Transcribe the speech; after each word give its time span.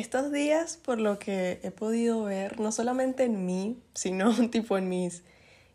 estos 0.00 0.32
días, 0.32 0.76
por 0.76 1.00
lo 1.00 1.18
que 1.18 1.60
he 1.62 1.70
podido 1.70 2.24
ver, 2.24 2.60
no 2.60 2.72
solamente 2.72 3.24
en 3.24 3.44
mí, 3.46 3.82
sino 3.94 4.32
tipo 4.50 4.78
en 4.78 4.88
mis 4.88 5.22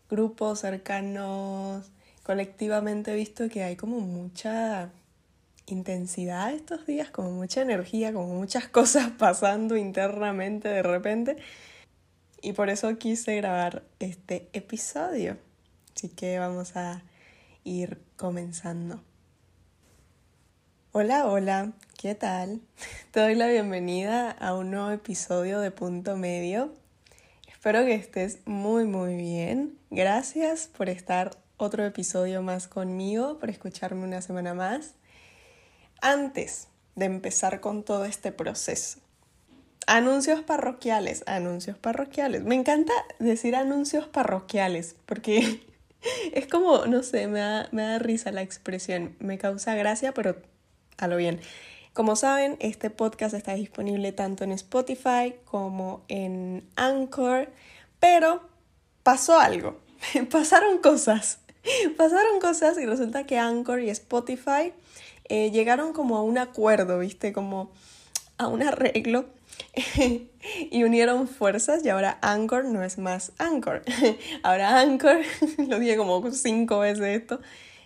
grupos 0.08 0.60
cercanos, 0.60 1.90
colectivamente 2.22 3.12
he 3.12 3.16
visto 3.16 3.48
que 3.48 3.62
hay 3.62 3.76
como 3.76 4.00
mucha 4.00 4.90
intensidad 5.66 6.52
estos 6.52 6.86
días, 6.86 7.10
como 7.10 7.30
mucha 7.30 7.62
energía, 7.62 8.12
como 8.12 8.34
muchas 8.34 8.68
cosas 8.78 9.10
pasando 9.18 9.76
internamente 9.76 10.68
de 10.68 10.82
repente. 10.82 11.36
Y 12.42 12.52
por 12.52 12.68
eso 12.68 12.98
quise 12.98 13.36
grabar 13.36 13.82
este 14.00 14.48
episodio. 14.52 15.38
Así 15.96 16.08
que 16.08 16.38
vamos 16.38 16.76
a 16.76 17.02
ir 17.64 17.98
comenzando. 18.16 19.00
Hola, 20.96 21.26
hola, 21.26 21.72
¿qué 22.00 22.14
tal? 22.14 22.60
Te 23.10 23.18
doy 23.18 23.34
la 23.34 23.48
bienvenida 23.48 24.30
a 24.30 24.54
un 24.54 24.70
nuevo 24.70 24.90
episodio 24.90 25.58
de 25.58 25.72
Punto 25.72 26.16
Medio. 26.16 26.72
Espero 27.48 27.84
que 27.84 27.94
estés 27.94 28.38
muy, 28.44 28.84
muy 28.84 29.16
bien. 29.16 29.76
Gracias 29.90 30.68
por 30.68 30.88
estar 30.88 31.36
otro 31.56 31.84
episodio 31.84 32.42
más 32.42 32.68
conmigo, 32.68 33.40
por 33.40 33.50
escucharme 33.50 34.04
una 34.04 34.22
semana 34.22 34.54
más. 34.54 34.94
Antes 36.00 36.68
de 36.94 37.06
empezar 37.06 37.58
con 37.58 37.82
todo 37.82 38.04
este 38.04 38.30
proceso, 38.30 39.00
anuncios 39.88 40.42
parroquiales, 40.42 41.24
anuncios 41.26 41.76
parroquiales. 41.76 42.44
Me 42.44 42.54
encanta 42.54 42.92
decir 43.18 43.56
anuncios 43.56 44.06
parroquiales 44.06 44.94
porque 45.06 45.60
es 46.32 46.46
como, 46.46 46.86
no 46.86 47.02
sé, 47.02 47.26
me 47.26 47.40
da, 47.40 47.68
me 47.72 47.82
da 47.82 47.98
risa 47.98 48.30
la 48.30 48.42
expresión, 48.42 49.16
me 49.18 49.38
causa 49.38 49.74
gracia, 49.74 50.14
pero 50.14 50.53
a 50.98 51.08
lo 51.08 51.16
bien. 51.16 51.40
Como 51.94 52.16
saben, 52.16 52.56
este 52.58 52.90
podcast 52.90 53.34
está 53.34 53.54
disponible 53.54 54.10
tanto 54.10 54.42
en 54.42 54.50
Spotify 54.50 55.36
como 55.44 56.02
en 56.08 56.68
Anchor, 56.74 57.48
pero 58.00 58.40
pasó 59.04 59.38
algo, 59.38 59.78
pasaron 60.30 60.78
cosas, 60.78 61.38
pasaron 61.96 62.40
cosas 62.40 62.78
y 62.78 62.84
resulta 62.84 63.26
que 63.26 63.38
Anchor 63.38 63.80
y 63.80 63.90
Spotify 63.90 64.72
eh, 65.28 65.52
llegaron 65.52 65.92
como 65.92 66.16
a 66.16 66.22
un 66.22 66.36
acuerdo, 66.36 66.98
¿viste? 66.98 67.32
Como 67.32 67.70
a 68.38 68.48
un 68.48 68.64
arreglo 68.64 69.26
y 70.70 70.82
unieron 70.82 71.28
fuerzas 71.28 71.84
y 71.84 71.90
ahora 71.90 72.18
Anchor 72.22 72.64
no 72.64 72.82
es 72.82 72.98
más 72.98 73.30
Anchor. 73.38 73.84
ahora 74.42 74.80
Anchor, 74.80 75.20
lo 75.68 75.78
dije 75.78 75.96
como 75.96 76.28
cinco 76.32 76.80
veces 76.80 77.22
esto, 77.22 77.40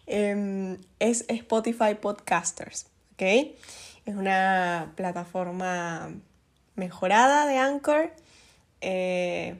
em, 0.06 0.78
es 0.98 1.26
Spotify 1.28 1.94
Podcasters. 2.00 2.86
Es 3.20 4.14
una 4.14 4.92
plataforma 4.94 6.12
mejorada 6.76 7.46
de 7.46 7.58
Anchor. 7.58 8.12
Eh, 8.80 9.56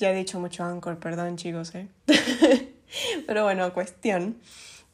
ya 0.00 0.10
he 0.10 0.14
dicho 0.14 0.40
mucho 0.40 0.64
Anchor, 0.64 0.98
perdón 0.98 1.36
chicos, 1.36 1.72
¿eh? 1.74 1.88
Pero 3.26 3.44
bueno, 3.44 3.72
cuestión 3.72 4.40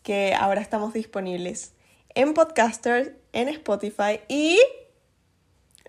que 0.03 0.35
ahora 0.35 0.61
estamos 0.61 0.93
disponibles 0.93 1.73
en 2.15 2.35
Podcasters, 2.35 3.13
en 3.33 3.49
Spotify 3.49 4.21
y 4.29 4.59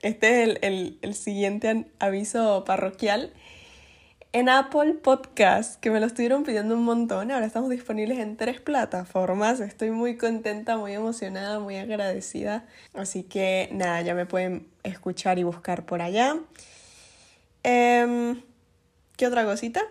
este 0.02 0.44
es 0.44 0.58
el, 0.62 0.98
el 1.02 1.14
siguiente 1.14 1.88
aviso 2.00 2.64
parroquial 2.66 3.34
en 4.34 4.48
Apple 4.48 4.94
Podcast, 4.94 5.80
que 5.82 5.92
me 5.92 6.00
lo 6.00 6.06
estuvieron 6.06 6.44
pidiendo 6.44 6.76
un 6.76 6.84
montón. 6.84 7.32
Ahora 7.32 7.46
estamos 7.46 7.70
disponibles 7.70 8.20
en 8.20 8.38
tres 8.38 8.62
plataformas. 8.62 9.60
Estoy 9.60 9.92
muy 9.92 10.16
contenta, 10.16 10.78
muy 10.78 10.94
emocionada, 10.94 11.60
muy 11.60 11.76
agradecida. 11.76 12.66
Así 12.94 13.24
que 13.24 13.70
nada, 13.74 14.02
ya 14.02 14.16
me 14.16 14.26
pueden 14.26 14.68
escuchar 14.84 15.38
y 15.38 15.44
buscar 15.44 15.86
por 15.86 16.02
allá. 16.02 16.38
Em, 17.64 18.42
¿Qué 19.18 19.28
otra 19.28 19.46
cosita? 19.46 19.82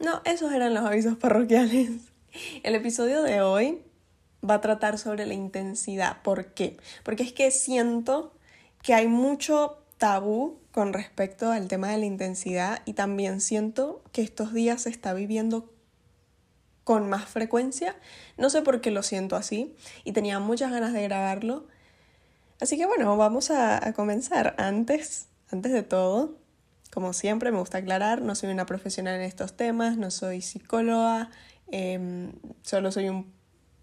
No, 0.00 0.22
esos 0.24 0.52
eran 0.52 0.74
los 0.74 0.84
avisos 0.84 1.16
parroquiales. 1.16 1.90
El 2.64 2.74
episodio 2.74 3.22
de 3.22 3.42
hoy 3.42 3.82
va 4.48 4.54
a 4.54 4.60
tratar 4.60 4.98
sobre 4.98 5.24
la 5.26 5.34
intensidad. 5.34 6.20
¿Por 6.22 6.46
qué? 6.46 6.78
Porque 7.04 7.22
es 7.22 7.32
que 7.32 7.52
siento 7.52 8.34
que 8.82 8.94
hay 8.94 9.06
mucho 9.06 9.78
tabú 9.98 10.59
con 10.72 10.92
respecto 10.92 11.50
al 11.50 11.68
tema 11.68 11.88
de 11.90 11.98
la 11.98 12.06
intensidad 12.06 12.82
y 12.84 12.94
también 12.94 13.40
siento 13.40 14.02
que 14.12 14.22
estos 14.22 14.52
días 14.52 14.82
se 14.82 14.90
está 14.90 15.14
viviendo 15.14 15.72
con 16.84 17.08
más 17.08 17.26
frecuencia. 17.26 17.96
No 18.36 18.50
sé 18.50 18.62
por 18.62 18.80
qué 18.80 18.90
lo 18.90 19.02
siento 19.02 19.36
así 19.36 19.74
y 20.04 20.12
tenía 20.12 20.38
muchas 20.38 20.70
ganas 20.70 20.92
de 20.92 21.02
grabarlo. 21.02 21.66
Así 22.60 22.76
que 22.76 22.86
bueno, 22.86 23.16
vamos 23.16 23.50
a, 23.50 23.92
comenzar. 23.94 24.54
Antes, 24.58 25.26
antes 25.50 25.72
de 25.72 25.82
todo, 25.82 26.36
como 26.92 27.12
siempre 27.12 27.50
me 27.50 27.58
gusta 27.58 27.78
aclarar, 27.78 28.22
no 28.22 28.34
soy 28.34 28.50
una 28.50 28.66
profesional 28.66 29.14
en 29.16 29.22
estos 29.22 29.56
temas, 29.56 29.96
no 29.96 30.10
soy 30.10 30.42
psicóloga, 30.42 31.30
em, 31.68 32.32
solo 32.62 32.92
soy 32.92 33.08
un 33.08 33.39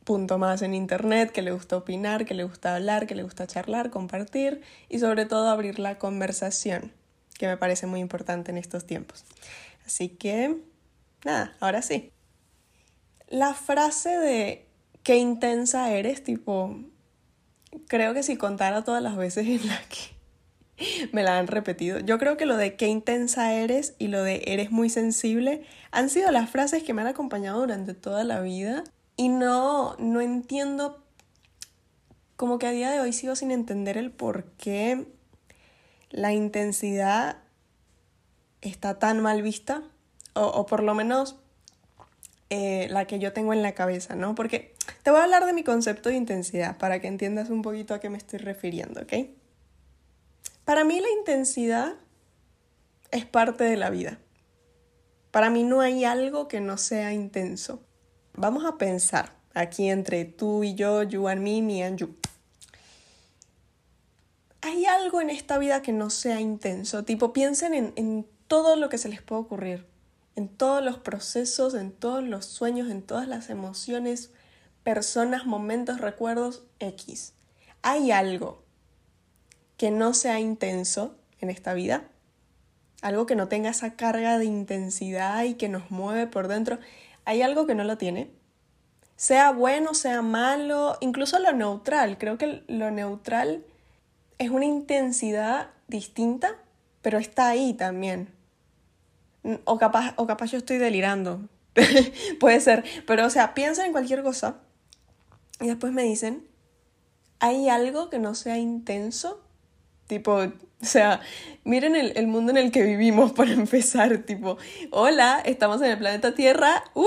punto 0.08 0.38
más 0.38 0.62
en 0.62 0.74
Internet, 0.74 1.34
que 1.34 1.42
le 1.42 1.52
gusta 1.52 1.76
opinar, 1.76 2.26
que 2.26 2.34
le 2.34 2.46
gusta 2.46 2.74
hablar, 2.74 3.08
que 3.08 3.14
le 3.14 3.24
gusta 3.24 3.46
charlar, 3.46 3.90
compartir 3.90 4.62
y 4.88 5.00
sobre 5.00 5.26
todo 5.26 5.50
abrir 5.50 5.80
la 5.80 6.00
conversación, 6.00 6.94
que 7.38 7.46
me 7.46 7.58
parece 7.58 7.88
muy 7.88 8.00
importante 8.00 8.50
en 8.50 8.58
estos 8.58 8.88
tiempos. 8.88 9.26
Así 9.86 10.08
que, 10.08 10.62
nada, 11.26 11.58
ahora 11.60 11.82
sí. 11.82 12.14
La 13.28 13.54
frase 13.54 14.18
de 14.18 14.66
qué 15.04 15.18
intensa 15.18 15.92
eres, 15.92 16.24
tipo, 16.24 16.80
creo 17.90 18.14
que 18.14 18.24
si 18.24 18.38
contara 18.38 18.86
todas 18.86 19.04
las 19.04 19.18
veces 19.18 19.46
en 19.46 19.68
las 19.68 19.82
que 19.88 21.10
me 21.12 21.22
la 21.22 21.38
han 21.38 21.48
repetido. 21.48 22.00
Yo 22.00 22.18
creo 22.18 22.38
que 22.38 22.46
lo 22.46 22.56
de 22.56 22.78
qué 22.78 22.88
intensa 22.88 23.54
eres 23.54 23.94
y 24.00 24.08
lo 24.08 24.24
de 24.24 24.42
eres 24.46 24.72
muy 24.72 24.90
sensible 24.90 25.66
han 25.92 26.10
sido 26.10 26.32
las 26.32 26.50
frases 26.50 26.84
que 26.84 26.94
me 26.94 27.02
han 27.02 27.10
acompañado 27.10 27.60
durante 27.60 27.94
toda 27.94 28.24
la 28.24 28.40
vida 28.40 28.86
y 29.18 29.30
no, 29.30 29.96
no 29.98 30.22
entiendo, 30.22 31.04
como 32.36 32.60
que 32.60 32.68
a 32.68 32.72
día 32.72 32.92
de 32.92 33.00
hoy 33.00 33.12
sigo 33.12 33.36
sin 33.36 33.52
entender 33.52 33.98
el 33.98 34.12
por 34.12 34.46
qué 34.52 35.08
la 36.12 36.32
intensidad 36.34 37.38
está 38.62 39.00
tan 39.00 39.20
mal 39.20 39.42
vista, 39.42 39.84
o, 40.34 40.68
por 40.68 40.84
lo 40.84 40.94
menos 40.94 41.36
eh, 42.52 42.88
la 42.92 43.06
que 43.06 43.18
yo 43.18 43.34
tengo 43.34 43.54
en 43.54 43.64
la 43.64 43.74
cabeza, 43.74 44.16
¿no? 44.16 44.36
Porque 44.36 44.76
te 45.02 45.10
voy 45.10 45.20
a 45.20 45.24
hablar 45.24 45.46
de 45.48 45.54
mi 45.54 45.64
concepto 45.64 46.10
de 46.10 46.16
intensidad 46.16 46.78
para 46.78 47.02
que 47.02 47.08
entiendas 47.08 47.50
un 47.50 47.64
poquito 47.64 47.96
a 47.96 48.00
qué 48.00 48.12
me 48.12 48.20
estoy 48.20 48.38
refiriendo, 48.38 49.02
¿ok? 49.02 49.14
Para 50.64 50.84
mí 50.84 51.00
la 51.00 51.10
intensidad 51.10 51.96
es 53.10 53.26
parte 53.26 53.64
de 53.64 53.78
la 53.78 53.90
vida. 53.90 54.20
Para 55.32 55.50
mí 55.50 55.64
no 55.64 55.82
hay 55.82 56.06
algo 56.06 56.48
que 56.48 56.62
no 56.62 56.78
sea 56.78 57.14
intenso. 57.14 57.82
Vamos 58.40 58.66
a 58.66 58.78
pensar 58.78 59.34
aquí 59.56 59.90
entre 59.90 60.24
tú 60.24 60.64
y 60.64 60.76
yo, 60.76 61.02
you 61.02 61.28
and 61.28 61.42
me, 61.42 61.64
me 61.64 61.84
and 61.84 61.98
you. 61.98 62.16
Hay 64.62 64.86
algo 64.86 65.22
en 65.22 65.32
esta 65.32 65.58
vida 65.58 65.82
que 65.82 65.92
no 65.92 66.12
sea 66.12 66.40
intenso. 66.40 67.04
Tipo, 67.04 67.34
piensen 67.34 67.74
en, 67.74 67.94
en 67.96 68.28
todo 68.48 68.76
lo 68.76 68.90
que 68.90 69.00
se 69.00 69.10
les 69.10 69.24
puede 69.24 69.42
ocurrir. 69.42 69.88
En 70.36 70.50
todos 70.50 70.84
los 70.84 71.00
procesos, 71.00 71.74
en 71.74 71.92
todos 71.92 72.24
los 72.24 72.46
sueños, 72.46 72.92
en 72.92 73.02
todas 73.02 73.28
las 73.28 73.50
emociones, 73.50 74.30
personas, 74.84 75.48
momentos, 75.48 76.00
recuerdos, 76.00 76.62
X. 76.80 77.34
Hay 77.82 78.12
algo 78.12 78.62
que 79.78 79.90
no 79.90 80.14
sea 80.14 80.40
intenso 80.40 81.16
en 81.40 81.50
esta 81.50 81.74
vida. 81.74 82.04
Algo 83.02 83.26
que 83.26 83.36
no 83.36 83.48
tenga 83.48 83.72
esa 83.72 83.96
carga 83.96 84.38
de 84.38 84.46
intensidad 84.46 85.44
y 85.44 85.56
que 85.56 85.70
nos 85.70 85.90
mueve 85.90 86.28
por 86.28 86.48
dentro 86.48 86.78
hay 87.28 87.42
algo 87.42 87.68
que 87.68 87.76
no 87.76 87.84
lo 87.84 87.98
tiene. 87.98 88.32
Sea 89.18 89.52
bueno, 89.52 89.94
sea 89.94 90.22
malo, 90.22 90.98
incluso 91.02 91.38
lo 91.40 91.52
neutral. 91.52 92.18
Creo 92.18 92.38
que 92.38 92.64
lo 92.70 92.90
neutral 92.90 93.66
es 94.38 94.50
una 94.50 94.64
intensidad 94.64 95.72
distinta, 95.90 96.56
pero 97.02 97.18
está 97.18 97.50
ahí 97.50 97.74
también. 97.74 98.30
O 99.66 99.78
capaz, 99.78 100.14
o 100.16 100.26
capaz 100.26 100.52
yo 100.52 100.58
estoy 100.58 100.78
delirando. 100.78 101.42
Puede 102.40 102.62
ser. 102.62 102.86
Pero, 103.06 103.26
o 103.26 103.30
sea, 103.30 103.54
piensen 103.54 103.88
en 103.88 103.92
cualquier 103.92 104.24
cosa 104.24 104.62
y 105.60 105.68
después 105.68 105.92
me 105.92 106.04
dicen, 106.04 106.48
¿hay 107.40 107.68
algo 107.68 108.10
que 108.10 108.20
no 108.20 108.36
sea 108.36 108.58
intenso? 108.58 109.44
Tipo, 110.08 110.44
o 110.82 110.86
sea, 110.86 111.22
miren 111.64 111.96
el, 111.96 112.28
mundo 112.28 112.52
en 112.52 112.58
el 112.58 112.72
que 112.72 112.84
vivimos 112.84 113.32
para 113.34 113.52
empezar, 113.52 114.18
tipo, 114.20 114.58
hola, 114.92 115.42
estamos 115.46 115.82
en 115.82 115.92
el 115.92 115.98
planeta 115.98 116.36
Tierra, 116.36 116.84
uh, 116.94 117.06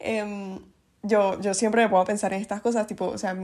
em, 0.00 0.60
yo, 1.02 1.40
yo 1.40 1.54
siempre 1.54 1.82
me 1.82 1.88
puedo 1.88 2.04
pensar 2.04 2.32
en 2.32 2.40
estas 2.40 2.60
cosas, 2.60 2.86
tipo, 2.86 3.06
o 3.06 3.18
sea, 3.18 3.36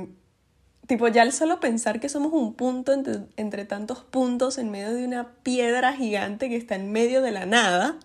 tipo, 0.87 1.09
ya 1.09 1.23
el 1.23 1.33
solo 1.33 1.61
pensar 1.61 2.01
que 2.01 2.09
somos 2.09 2.33
un 2.33 2.55
punto 2.55 2.93
entre, 2.93 3.21
entre 3.37 3.65
tantos 3.65 4.01
puntos 4.01 4.59
en 4.59 4.71
medio 4.71 4.93
de 4.93 5.05
una 5.05 5.35
piedra 5.43 5.93
gigante 5.93 6.49
que 6.49 6.57
está 6.57 6.75
en 6.75 6.91
medio 6.91 7.23
de 7.23 7.31
la 7.31 7.47
nada, 7.47 7.99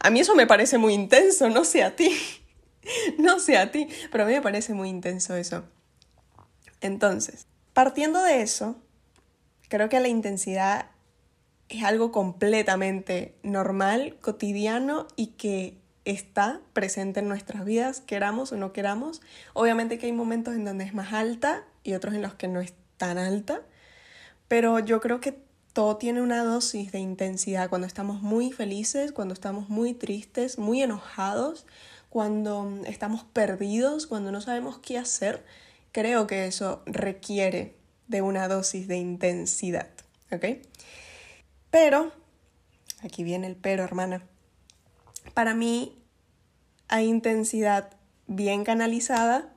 a 0.00 0.10
mí 0.10 0.20
eso 0.20 0.34
me 0.34 0.46
parece 0.46 0.78
muy 0.78 0.94
intenso, 0.94 1.48
no 1.48 1.64
sé 1.64 1.82
a 1.82 1.96
ti, 1.96 2.14
no 3.18 3.40
sé 3.40 3.56
a 3.56 3.72
ti, 3.72 3.88
pero 4.12 4.24
a 4.24 4.26
mí 4.26 4.34
me 4.34 4.42
parece 4.42 4.74
muy 4.74 4.88
intenso 4.88 5.34
eso. 5.34 5.64
Entonces, 6.80 7.46
partiendo 7.72 8.22
de 8.22 8.42
eso, 8.42 8.76
creo 9.70 9.88
que 9.88 10.00
la 10.00 10.08
intensidad 10.08 10.90
es 11.70 11.84
algo 11.84 12.12
completamente 12.12 13.36
normal, 13.42 14.18
cotidiano 14.20 15.06
y 15.16 15.28
que 15.28 15.78
está 16.04 16.60
presente 16.72 17.20
en 17.20 17.28
nuestras 17.28 17.64
vidas, 17.64 18.00
queramos 18.00 18.52
o 18.52 18.56
no 18.56 18.72
queramos. 18.72 19.22
Obviamente 19.54 19.98
que 19.98 20.06
hay 20.06 20.12
momentos 20.12 20.54
en 20.54 20.64
donde 20.64 20.84
es 20.84 20.92
más 20.92 21.12
alta 21.12 21.64
y 21.84 21.94
otros 21.94 22.14
en 22.14 22.22
los 22.22 22.34
que 22.34 22.48
no 22.48 22.60
es 22.60 22.74
tan 22.96 23.16
alta, 23.16 23.62
pero 24.48 24.80
yo 24.80 25.00
creo 25.00 25.20
que 25.20 25.38
todo 25.72 25.96
tiene 25.96 26.20
una 26.20 26.42
dosis 26.42 26.90
de 26.90 26.98
intensidad 26.98 27.68
cuando 27.68 27.86
estamos 27.86 28.22
muy 28.22 28.50
felices, 28.50 29.12
cuando 29.12 29.34
estamos 29.34 29.68
muy 29.68 29.94
tristes, 29.94 30.58
muy 30.58 30.82
enojados, 30.82 31.64
cuando 32.08 32.68
estamos 32.86 33.22
perdidos, 33.22 34.08
cuando 34.08 34.32
no 34.32 34.40
sabemos 34.40 34.78
qué 34.78 34.98
hacer. 34.98 35.44
Creo 35.92 36.26
que 36.26 36.46
eso 36.46 36.82
requiere 36.86 37.79
de 38.10 38.22
una 38.22 38.48
dosis 38.48 38.88
de 38.88 38.96
intensidad, 38.96 39.88
¿ok? 40.32 40.44
Pero, 41.70 42.12
aquí 43.02 43.22
viene 43.22 43.46
el 43.46 43.54
pero, 43.54 43.84
hermana. 43.84 44.26
Para 45.32 45.54
mí 45.54 45.96
hay 46.88 47.06
intensidad 47.06 47.90
bien 48.26 48.64
canalizada 48.64 49.52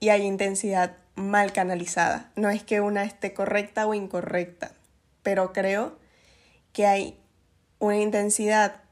y 0.00 0.08
hay 0.08 0.22
intensidad 0.22 0.96
mal 1.14 1.52
canalizada. 1.52 2.32
No 2.34 2.50
es 2.50 2.64
que 2.64 2.80
una 2.80 3.04
esté 3.04 3.32
correcta 3.34 3.86
o 3.86 3.94
incorrecta, 3.94 4.72
pero 5.22 5.52
creo 5.52 5.96
que 6.72 6.86
hay 6.86 7.16
una 7.78 7.98
intensidad 7.98 8.82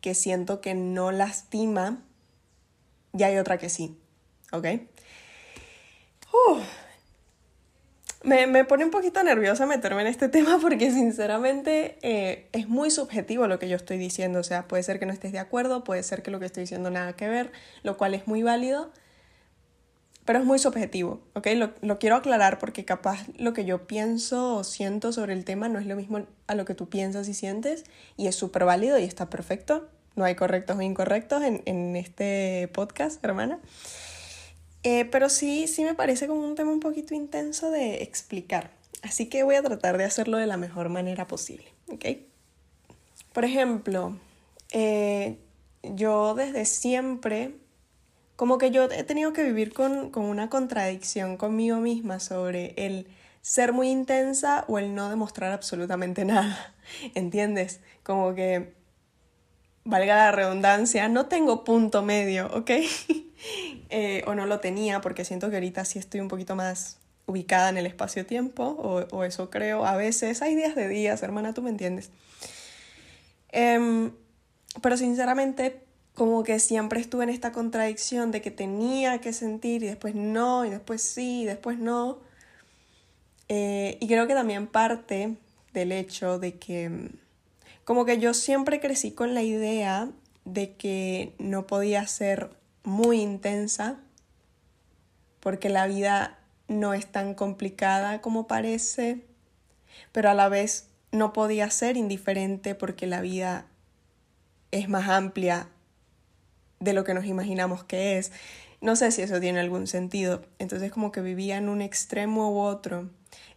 que 0.00 0.14
siento 0.14 0.60
que 0.60 0.74
no 0.74 1.10
lastima 1.10 1.98
y 3.12 3.24
hay 3.24 3.38
otra 3.38 3.58
que 3.58 3.68
sí. 3.68 3.98
¿Ok? 4.52 4.66
Me, 8.26 8.64
pone 8.64 8.84
un 8.84 8.90
poquito 8.90 9.22
nerviosa 9.22 9.66
meterme 9.66 10.02
en 10.02 10.08
este 10.08 10.28
tema 10.36 10.58
porque 10.60 10.90
sinceramente 10.90 11.96
eh, 12.02 12.48
es 12.52 12.68
muy 12.68 12.90
subjetivo 12.90 13.46
lo 13.46 13.58
que 13.58 13.68
yo 13.68 13.76
estoy 13.76 13.98
diciendo. 13.98 14.40
O 14.40 14.42
sea, 14.42 14.66
puede 14.68 14.82
ser 14.82 14.98
que 14.98 15.06
no 15.06 15.12
estés 15.12 15.32
de 15.32 15.38
acuerdo, 15.38 15.84
puede 15.84 16.02
ser 16.02 16.22
que 16.22 16.30
lo 16.30 16.40
que 16.40 16.46
estoy 16.46 16.62
diciendo 16.62 16.90
nada 16.90 17.14
que 17.14 17.28
ver, 17.28 17.52
lo 17.82 17.96
cual 17.96 18.14
es 18.14 18.26
muy 18.26 18.42
válido, 18.42 18.90
pero 20.24 20.40
es 20.40 20.44
muy 20.44 20.58
subjetivo, 20.58 21.20
¿ok? 21.34 21.46
Lo, 21.54 21.72
lo 21.82 21.98
quiero 22.00 22.16
aclarar 22.16 22.58
porque 22.58 22.84
capaz 22.84 23.26
lo 23.38 23.52
que 23.52 23.64
yo 23.64 23.86
pienso 23.86 24.56
o 24.56 24.64
siento 24.64 25.12
sobre 25.12 25.32
el 25.32 25.44
tema 25.44 25.68
no 25.68 25.78
es 25.78 25.86
lo 25.86 25.94
mismo 25.94 26.26
a 26.48 26.54
lo 26.56 26.64
que 26.64 26.74
tú 26.74 26.88
piensas 26.88 27.28
y 27.28 27.34
sientes 27.34 27.84
y 28.16 28.26
es 28.26 28.34
súper 28.34 28.64
válido 28.64 28.98
y 28.98 29.04
está 29.04 29.30
perfecto. 29.30 29.88
No 30.16 30.24
hay 30.24 30.34
correctos 30.34 30.76
o 30.76 30.82
incorrectos 30.82 31.44
en, 31.44 31.62
en 31.66 31.94
este 31.94 32.68
podcast, 32.72 33.24
hermana. 33.24 33.60
Eh, 34.88 35.04
pero 35.04 35.28
sí, 35.28 35.66
sí 35.66 35.82
me 35.82 35.96
parece 35.96 36.28
como 36.28 36.46
un 36.46 36.54
tema 36.54 36.70
un 36.70 36.78
poquito 36.78 37.12
intenso 37.12 37.72
de 37.72 38.04
explicar. 38.04 38.70
Así 39.02 39.28
que 39.28 39.42
voy 39.42 39.56
a 39.56 39.62
tratar 39.62 39.98
de 39.98 40.04
hacerlo 40.04 40.38
de 40.38 40.46
la 40.46 40.56
mejor 40.56 40.90
manera 40.90 41.26
posible, 41.26 41.66
¿ok? 41.88 42.04
Por 43.32 43.44
ejemplo, 43.44 44.16
eh, 44.70 45.38
yo 45.82 46.36
desde 46.36 46.64
siempre, 46.66 47.56
como 48.36 48.58
que 48.58 48.70
yo 48.70 48.84
he 48.84 49.02
tenido 49.02 49.32
que 49.32 49.42
vivir 49.42 49.72
con, 49.72 50.10
con 50.12 50.24
una 50.24 50.48
contradicción 50.50 51.36
conmigo 51.36 51.78
misma 51.78 52.20
sobre 52.20 52.72
el 52.76 53.08
ser 53.42 53.72
muy 53.72 53.88
intensa 53.88 54.64
o 54.68 54.78
el 54.78 54.94
no 54.94 55.10
demostrar 55.10 55.50
absolutamente 55.50 56.24
nada, 56.24 56.76
¿entiendes? 57.16 57.80
Como 58.04 58.36
que, 58.36 58.72
valga 59.86 60.16
la 60.16 60.32
redundancia, 60.32 61.08
no 61.08 61.26
tengo 61.26 61.64
punto 61.64 62.02
medio, 62.02 62.48
¿ok? 62.52 62.70
Eh, 63.90 64.24
o 64.26 64.34
no 64.34 64.46
lo 64.46 64.58
tenía, 64.58 65.00
porque 65.00 65.24
siento 65.24 65.48
que 65.50 65.56
ahorita 65.56 65.84
sí 65.84 66.00
estoy 66.00 66.18
un 66.18 66.26
poquito 66.26 66.56
más 66.56 66.98
ubicada 67.26 67.68
en 67.68 67.76
el 67.76 67.86
espacio-tiempo, 67.86 68.64
o, 68.64 69.22
eso 69.22 69.50
creo. 69.50 69.84
A 69.86 69.94
veces 69.94 70.42
hay 70.42 70.56
días 70.56 70.74
de 70.74 70.88
días, 70.88 71.22
hermana, 71.22 71.54
tú 71.54 71.62
me 71.62 71.70
entiendes. 71.70 72.10
Em, 73.50 74.10
pero 74.82 74.96
sinceramente, 74.96 75.80
como 76.14 76.42
que 76.42 76.58
siempre 76.58 76.98
estuve 76.98 77.24
en 77.24 77.30
esta 77.30 77.52
contradicción 77.52 78.32
de 78.32 78.42
que 78.42 78.50
tenía 78.50 79.20
que 79.20 79.32
sentir 79.32 79.84
y 79.84 79.86
después 79.86 80.16
no, 80.16 80.64
y 80.64 80.70
después 80.70 81.02
sí, 81.02 81.42
y 81.42 81.44
después 81.44 81.78
no. 81.78 82.18
Eh, 83.48 83.98
y 84.00 84.08
creo 84.08 84.26
que 84.26 84.34
también 84.34 84.66
parte 84.66 85.36
del 85.72 85.92
hecho 85.92 86.40
de 86.40 86.58
que, 86.58 87.10
como 87.86 88.04
que 88.04 88.18
yo 88.18 88.34
siempre 88.34 88.80
crecí 88.80 89.12
con 89.12 89.32
la 89.32 89.44
idea 89.44 90.10
de 90.44 90.74
que 90.74 91.36
no 91.38 91.68
podía 91.68 92.04
ser 92.08 92.50
muy 92.82 93.20
intensa, 93.20 94.00
porque 95.38 95.68
la 95.68 95.86
vida 95.86 96.36
no 96.66 96.94
es 96.94 97.06
tan 97.06 97.34
complicada 97.34 98.20
como 98.20 98.48
parece, 98.48 99.24
pero 100.10 100.28
a 100.28 100.34
la 100.34 100.48
vez 100.48 100.88
no 101.12 101.32
podía 101.32 101.70
ser 101.70 101.96
indiferente 101.96 102.74
porque 102.74 103.06
la 103.06 103.20
vida 103.20 103.66
es 104.72 104.88
más 104.88 105.08
amplia 105.08 105.68
de 106.80 106.92
lo 106.92 107.04
que 107.04 107.14
nos 107.14 107.26
imaginamos 107.26 107.84
que 107.84 108.18
es. 108.18 108.32
No 108.80 108.96
sé 108.96 109.12
si 109.12 109.22
eso 109.22 109.38
tiene 109.38 109.60
algún 109.60 109.86
sentido. 109.86 110.42
Entonces 110.58 110.90
como 110.90 111.12
que 111.12 111.20
vivía 111.20 111.56
en 111.56 111.68
un 111.68 111.80
extremo 111.80 112.50
u 112.50 112.58
otro. 112.58 113.10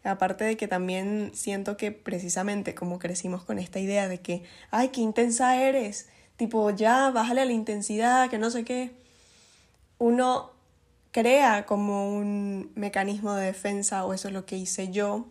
Aparte 0.03 0.43
de 0.43 0.57
que 0.57 0.67
también 0.67 1.31
siento 1.33 1.77
que 1.77 1.91
precisamente 1.91 2.75
como 2.75 2.99
crecimos 2.99 3.43
con 3.43 3.59
esta 3.59 3.79
idea 3.79 4.07
de 4.07 4.19
que, 4.19 4.43
ay, 4.71 4.89
qué 4.89 5.01
intensa 5.01 5.61
eres, 5.61 6.09
tipo, 6.37 6.69
ya, 6.69 7.11
bájale 7.11 7.45
la 7.45 7.53
intensidad, 7.53 8.29
que 8.29 8.37
no 8.37 8.49
sé 8.49 8.63
qué 8.63 8.91
uno 9.99 10.51
crea 11.11 11.65
como 11.65 12.17
un 12.17 12.71
mecanismo 12.75 13.35
de 13.35 13.45
defensa, 13.45 14.05
o 14.05 14.13
eso 14.13 14.29
es 14.29 14.33
lo 14.33 14.45
que 14.45 14.57
hice 14.57 14.89
yo, 14.89 15.27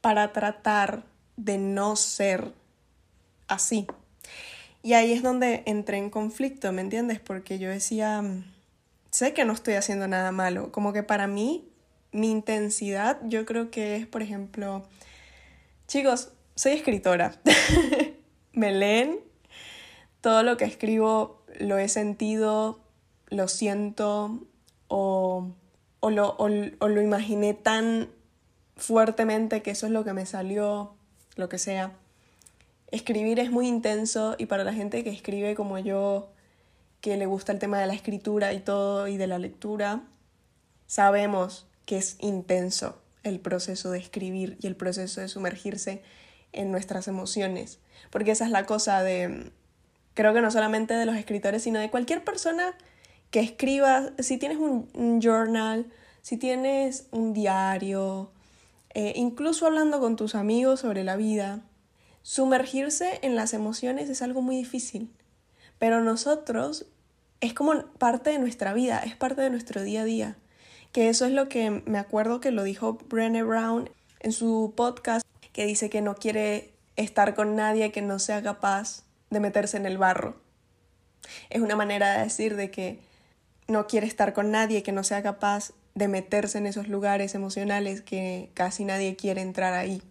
para 0.00 0.32
tratar 0.32 1.04
de 1.36 1.58
no 1.58 1.96
ser 1.96 2.52
así. 3.48 3.86
Y 4.82 4.92
ahí 4.92 5.12
es 5.12 5.22
donde 5.22 5.62
entré 5.66 5.98
en 5.98 6.10
conflicto, 6.10 6.70
¿me 6.72 6.82
entiendes? 6.82 7.18
Porque 7.18 7.58
yo 7.58 7.68
decía, 7.68 8.22
sé 9.10 9.34
que 9.34 9.44
no 9.44 9.52
estoy 9.52 9.74
haciendo 9.74 10.06
nada 10.06 10.30
malo, 10.30 10.70
como 10.70 10.92
que 10.92 11.02
para 11.02 11.26
mí, 11.26 11.68
mi 12.12 12.30
intensidad, 12.30 13.18
yo 13.24 13.44
creo 13.44 13.70
que 13.70 13.96
es, 13.96 14.06
por 14.06 14.22
ejemplo, 14.22 14.82
chicos, 15.86 16.32
soy 16.54 16.72
escritora, 16.72 17.40
me 18.52 18.72
leen, 18.72 19.20
todo 20.20 20.42
lo 20.42 20.56
que 20.56 20.64
escribo 20.64 21.42
lo 21.58 21.78
he 21.78 21.88
sentido, 21.88 22.80
lo 23.28 23.48
siento 23.48 24.46
o, 24.88 25.50
o, 26.00 26.10
lo, 26.10 26.36
o, 26.36 26.48
lo 26.48 27.02
imaginé 27.02 27.54
tan 27.54 28.08
fuertemente 28.76 29.62
que 29.62 29.70
eso 29.70 29.86
es 29.86 29.92
lo 29.92 30.04
que 30.04 30.12
me 30.12 30.26
salió, 30.26 30.94
lo 31.36 31.48
que 31.48 31.58
sea. 31.58 31.92
Escribir 32.90 33.38
es 33.38 33.50
muy 33.50 33.68
intenso 33.68 34.34
y 34.38 34.46
para 34.46 34.64
la 34.64 34.72
gente 34.72 35.04
que 35.04 35.10
escribe 35.10 35.54
como 35.54 35.78
yo, 35.78 36.30
que 37.00 37.16
le 37.16 37.26
gusta 37.26 37.52
el 37.52 37.58
tema 37.58 37.78
de 37.80 37.86
la 37.86 37.94
escritura 37.94 38.52
y 38.52 38.60
todo 38.60 39.08
y 39.08 39.16
de 39.16 39.26
la 39.26 39.38
lectura, 39.38 40.02
sabemos 40.86 41.67
que 41.88 41.96
es 41.96 42.16
intenso 42.20 42.98
el 43.22 43.40
proceso 43.40 43.90
de 43.90 43.98
escribir 43.98 44.58
y 44.60 44.66
el 44.66 44.76
proceso 44.76 45.22
de 45.22 45.28
sumergirse 45.28 46.02
en 46.52 46.70
nuestras 46.70 47.08
emociones. 47.08 47.78
Porque 48.10 48.32
esa 48.32 48.44
es 48.44 48.50
la 48.50 48.66
cosa 48.66 49.02
de, 49.02 49.52
creo 50.12 50.34
que 50.34 50.42
no 50.42 50.50
solamente 50.50 50.92
de 50.92 51.06
los 51.06 51.16
escritores, 51.16 51.62
sino 51.62 51.80
de 51.80 51.90
cualquier 51.90 52.24
persona 52.24 52.74
que 53.30 53.40
escribas, 53.40 54.12
si 54.18 54.36
tienes 54.36 54.58
un, 54.58 55.20
journal, 55.22 55.86
si 56.20 56.36
tienes 56.36 57.06
un 57.10 57.32
diario, 57.32 58.32
eh, 58.92 59.14
incluso 59.16 59.66
hablando 59.66 59.98
con 59.98 60.16
tus 60.16 60.34
amigos 60.34 60.80
sobre 60.80 61.04
la 61.04 61.16
vida, 61.16 61.62
sumergirse 62.20 63.18
en 63.22 63.34
las 63.34 63.54
emociones 63.54 64.10
es 64.10 64.20
algo 64.20 64.42
muy 64.42 64.56
difícil. 64.56 65.10
Pero 65.78 66.02
nosotros 66.02 66.84
es 67.40 67.54
como 67.54 67.82
parte 67.98 68.28
de 68.28 68.38
nuestra 68.38 68.74
vida, 68.74 68.98
es 68.98 69.16
parte 69.16 69.40
de 69.40 69.48
nuestro 69.48 69.82
día 69.82 70.02
a 70.02 70.04
día. 70.04 70.36
Que 70.92 71.08
eso 71.08 71.26
es 71.26 71.32
lo 71.32 71.48
que 71.48 71.70
me 71.70 71.98
acuerdo 71.98 72.40
que 72.40 72.50
lo 72.50 72.62
dijo 72.62 72.98
Brené 73.08 73.42
Brown 73.42 73.90
en 74.20 74.32
su 74.32 74.72
podcast, 74.76 75.24
que 75.52 75.66
dice 75.66 75.90
que 75.90 76.00
no 76.00 76.14
quiere 76.14 76.72
estar 76.96 77.34
con 77.34 77.56
nadie 77.56 77.92
que 77.92 78.02
no 78.02 78.18
sea 78.18 78.42
capaz 78.42 79.04
de 79.30 79.40
meterse 79.40 79.76
en 79.76 79.86
el 79.86 79.98
barro. 79.98 80.36
Es 81.50 81.60
una 81.60 81.76
manera 81.76 82.12
de 82.12 82.24
decir 82.24 82.56
de 82.56 82.70
que 82.70 83.00
no 83.66 83.86
quiere 83.86 84.06
estar 84.06 84.32
con 84.32 84.50
nadie 84.50 84.82
que 84.82 84.92
no 84.92 85.04
sea 85.04 85.22
capaz 85.22 85.72
de 85.94 86.08
meterse 86.08 86.58
en 86.58 86.66
esos 86.66 86.88
lugares 86.88 87.34
emocionales 87.34 88.00
que 88.00 88.50
casi 88.54 88.84
nadie 88.84 89.16
quiere 89.16 89.42
entrar 89.42 89.74
ahí. 89.74 90.02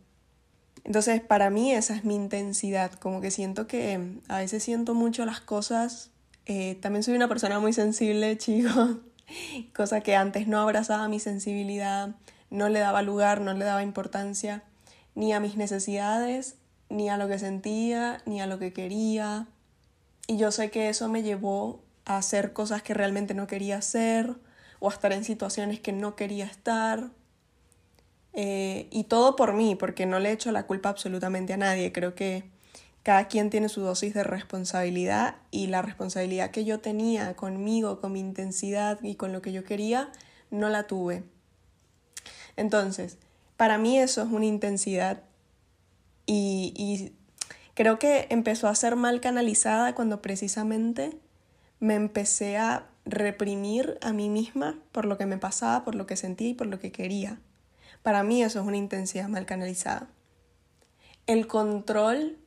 Entonces, 0.84 1.22
para 1.22 1.50
mí 1.50 1.74
esa 1.74 1.96
es 1.96 2.05
mi 2.05 2.15
intensidad, 2.15 2.93
como 2.93 3.19
que 3.19 3.31
siento 3.31 3.67
que 3.67 4.00
a 4.27 4.38
veces 4.38 4.63
siento 4.63 4.93
mucho 4.93 5.25
las 5.25 5.41
cosas. 5.41 6.12
Eh, 6.46 6.77
también 6.81 7.03
soy 7.03 7.15
una 7.15 7.27
persona 7.27 7.60
muy 7.60 7.74
sensible, 7.74 8.38
chicos, 8.38 8.98
cosa 9.75 10.01
que 10.01 10.15
antes 10.15 10.48
no 10.48 10.60
abrazaba 10.60 11.07
mi 11.07 11.19
sensibilidad, 11.19 12.15
no 12.50 12.69
le 12.69 12.79
daba 12.79 13.01
lugar, 13.01 13.41
no 13.41 13.53
le 13.53 13.65
daba 13.65 13.84
importancia, 13.84 14.63
ni 15.15 15.34
a 15.34 15.39
mis 15.39 15.55
necesidades, 15.55 16.55
ni 16.89 17.10
a 17.10 17.17
lo 17.17 17.27
que 17.27 17.39
sentía, 17.39 18.22
ni 18.25 18.41
a 18.41 18.48
lo 18.48 18.60
que 18.60 18.74
quería. 18.74 19.48
Y 20.27 20.38
yo 20.38 20.51
sé 20.51 20.72
que 20.72 20.89
eso 20.89 21.10
me 21.10 21.24
llevó 21.24 21.81
a 22.05 22.17
hacer 22.17 22.53
cosas 22.53 22.81
que 22.81 22.93
realmente 22.93 23.34
no 23.34 23.48
quería 23.48 23.77
hacer 23.77 24.36
o 24.79 24.89
a 24.89 24.93
estar 24.93 25.12
en 25.12 25.24
situaciones 25.24 25.79
que 25.79 25.91
no 25.91 26.15
quería 26.15 26.46
estar. 26.46 27.10
Eh, 28.34 28.88
y 28.91 29.05
todo 29.05 29.36
por 29.36 29.53
mí, 29.53 29.75
porque 29.75 30.05
no 30.05 30.19
le 30.19 30.31
echo 30.31 30.51
la 30.51 30.67
culpa 30.67 30.89
absolutamente 30.89 31.53
a 31.53 31.57
nadie. 31.57 31.91
Creo 31.91 32.13
que 32.13 32.43
cada 33.08 33.30
quien 33.30 33.50
tiene 33.50 33.70
su 33.70 33.80
dosis 33.80 34.14
de 34.14 34.26
responsabilidad 34.26 35.38
y 35.50 35.68
la 35.68 35.82
responsabilidad 35.82 36.52
que 36.52 36.66
yo 36.66 36.82
tenía 36.82 37.38
conmigo, 37.38 38.02
con 38.02 38.12
mi 38.12 38.20
intensidad 38.20 39.02
y 39.02 39.16
con 39.16 39.32
lo 39.32 39.42
que 39.42 39.54
yo 39.54 39.64
quería, 39.64 40.12
no 40.52 40.68
la 40.68 40.88
tuve. 40.88 41.24
Entonces, 42.58 43.18
para 43.56 43.78
mí 43.78 43.98
eso 43.98 44.24
es 44.24 44.28
una 44.30 44.44
intensidad 44.44 45.24
y, 46.26 46.74
y 46.76 47.16
creo 47.76 47.98
que 47.98 48.28
empezó 48.30 48.68
a 48.68 48.76
ser 48.76 48.98
mal 48.98 49.22
canalizada 49.22 49.96
cuando 49.96 50.22
precisamente 50.22 51.18
me 51.80 51.96
empecé 51.96 52.58
a 52.58 52.90
reprimir 53.06 53.98
a 54.02 54.12
mí 54.12 54.28
misma 54.28 54.78
por 54.92 55.06
lo 55.06 55.18
que 55.18 55.26
me 55.26 55.38
pasaba, 55.38 55.86
por 55.86 55.96
lo 55.96 56.08
que 56.08 56.18
sentía 56.18 56.50
y 56.50 56.56
por 56.56 56.68
lo 56.68 56.78
que 56.78 56.92
quería. 56.92 57.40
Para 58.04 58.24
mí 58.24 58.44
eso 58.44 58.60
es 58.60 58.68
una 58.68 58.76
intensidad 58.76 59.30
mal 59.30 59.46
canalizada. 59.46 60.10
El 61.26 61.48
control 61.48 62.38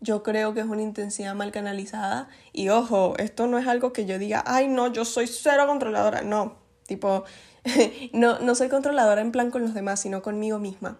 yo 0.00 0.22
creo 0.22 0.54
que 0.54 0.60
es 0.60 0.66
una 0.66 0.82
intensidad 0.82 1.34
mal 1.34 1.52
canalizada 1.52 2.28
y 2.52 2.68
ojo, 2.68 3.14
esto 3.18 3.46
no 3.46 3.58
es 3.58 3.66
algo 3.66 3.92
que 3.92 4.06
yo 4.06 4.18
diga, 4.18 4.42
ay 4.46 4.68
no, 4.68 4.92
yo 4.92 5.04
soy 5.04 5.26
cero 5.26 5.66
controladora, 5.66 6.22
no, 6.22 6.56
tipo, 6.86 7.24
no, 8.12 8.38
no 8.38 8.54
soy 8.54 8.68
controladora 8.68 9.20
en 9.20 9.32
plan 9.32 9.50
con 9.50 9.62
los 9.62 9.74
demás, 9.74 10.00
sino 10.00 10.22
conmigo 10.22 10.58
misma. 10.58 10.98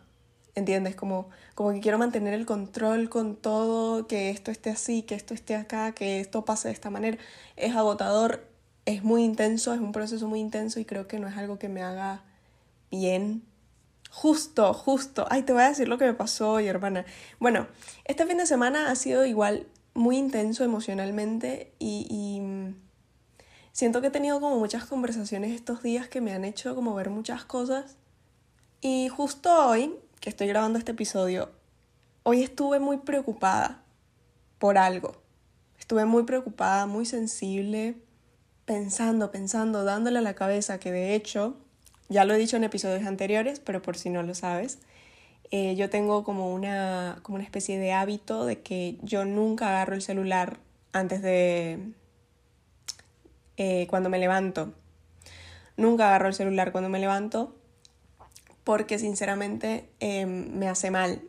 ¿Entiendes? 0.55 0.97
Como, 0.97 1.29
como 1.55 1.73
que 1.73 1.79
quiero 1.79 1.99
mantener 1.99 2.35
el 2.35 2.45
control 2.45 3.09
con 3.09 3.37
todo, 3.37 4.09
que 4.09 4.31
esto 4.31 4.51
esté 4.51 4.71
así, 4.71 5.03
que 5.03 5.15
esto 5.15 5.33
esté 5.33 5.55
acá, 5.55 5.93
que 5.93 6.19
esto 6.19 6.45
pase 6.45 6.67
de 6.67 6.75
esta 6.75 6.91
manera. 6.91 7.17
Es 7.55 7.77
agotador, 7.77 8.45
es 8.85 9.05
muy 9.05 9.23
intenso, 9.23 9.73
es 9.73 9.79
un 9.81 9.93
proceso 9.93 10.27
muy 10.27 10.41
intenso 10.41 10.81
y 10.81 10.85
creo 10.85 11.07
que 11.07 11.21
no 11.21 11.29
es 11.29 11.37
algo 11.37 11.61
que 11.61 11.69
me 11.69 11.83
haga 11.83 12.25
bien. 12.91 13.45
Justo, 14.11 14.73
justo. 14.75 15.27
Ay, 15.31 15.43
te 15.43 15.53
voy 15.53 15.63
a 15.63 15.69
decir 15.69 15.89
lo 15.89 15.99
que 15.99 16.07
me 16.07 16.15
pasó 16.15 16.53
hoy, 16.53 16.67
hermana. 16.67 17.05
Bueno, 17.39 17.67
este 18.05 18.27
fin 18.27 18.39
de 18.39 18.47
semana 18.47 18.91
ha 18.91 18.95
sido 18.95 19.25
igual 19.25 19.67
muy 19.95 20.17
intenso 20.17 20.65
emocionalmente 20.65 21.73
y, 21.79 22.07
y 22.09 22.75
siento 23.73 24.01
que 24.01 24.09
he 24.09 24.11
tenido 24.11 24.41
como 24.41 24.59
muchas 24.59 24.87
conversaciones 24.87 25.53
estos 25.53 25.83
días 25.83 26.09
que 26.09 26.21
me 26.21 26.33
han 26.33 26.45
hecho 26.45 26.75
como 26.75 26.95
ver 26.95 27.11
muchas 27.11 27.45
cosas. 27.45 27.97
Y 28.81 29.09
justo 29.09 29.53
hoy 29.69 29.95
que 30.21 30.31
estoy 30.31 30.47
grabando 30.47 30.79
este 30.79 30.93
episodio, 30.93 31.51
hoy 32.23 32.43
estuve 32.43 32.81
muy 32.81 32.99
preocupada 32.99 33.83
por 34.59 34.79
algo. 34.79 35.17
Estuve 35.79 36.05
muy 36.05 36.25
preocupada, 36.25 36.87
muy 36.87 37.07
sensible, 37.07 37.97
pensando, 38.65 39.31
pensando, 39.31 39.85
dándole 39.85 40.19
a 40.19 40.23
la 40.23 40.35
cabeza 40.35 40.79
que 40.79 40.93
de 40.93 41.15
hecho, 41.15 41.57
ya 42.09 42.25
lo 42.25 42.35
he 42.35 42.39
dicho 42.39 42.57
en 42.57 42.65
episodios 42.65 43.07
anteriores, 43.07 43.61
pero 43.61 43.83
por 43.83 43.97
si 43.97 44.11
no 44.11 44.23
lo 44.23 44.35
sabes, 44.35 44.79
eh, 45.51 45.77
yo 45.77 45.89
tengo 45.91 46.25
como 46.25 46.53
una, 46.53 47.19
como 47.23 47.37
una 47.37 47.45
especie 47.45 47.79
de 47.79 47.93
hábito 47.93 48.45
de 48.45 48.61
que 48.61 48.99
yo 49.03 49.25
nunca 49.25 49.69
agarro 49.69 49.95
el 49.95 50.03
celular 50.03 50.59
antes 50.93 51.23
de... 51.23 51.93
Eh, 53.57 53.87
cuando 53.89 54.09
me 54.09 54.19
levanto. 54.19 54.73
Nunca 55.77 56.09
agarro 56.09 56.29
el 56.29 56.35
celular 56.35 56.71
cuando 56.71 56.89
me 56.91 57.01
levanto 57.01 57.55
porque 58.69 58.99
sinceramente 58.99 59.89
em, 59.99 60.53
me 60.59 60.69
hace 60.69 60.91
mal. 60.91 61.23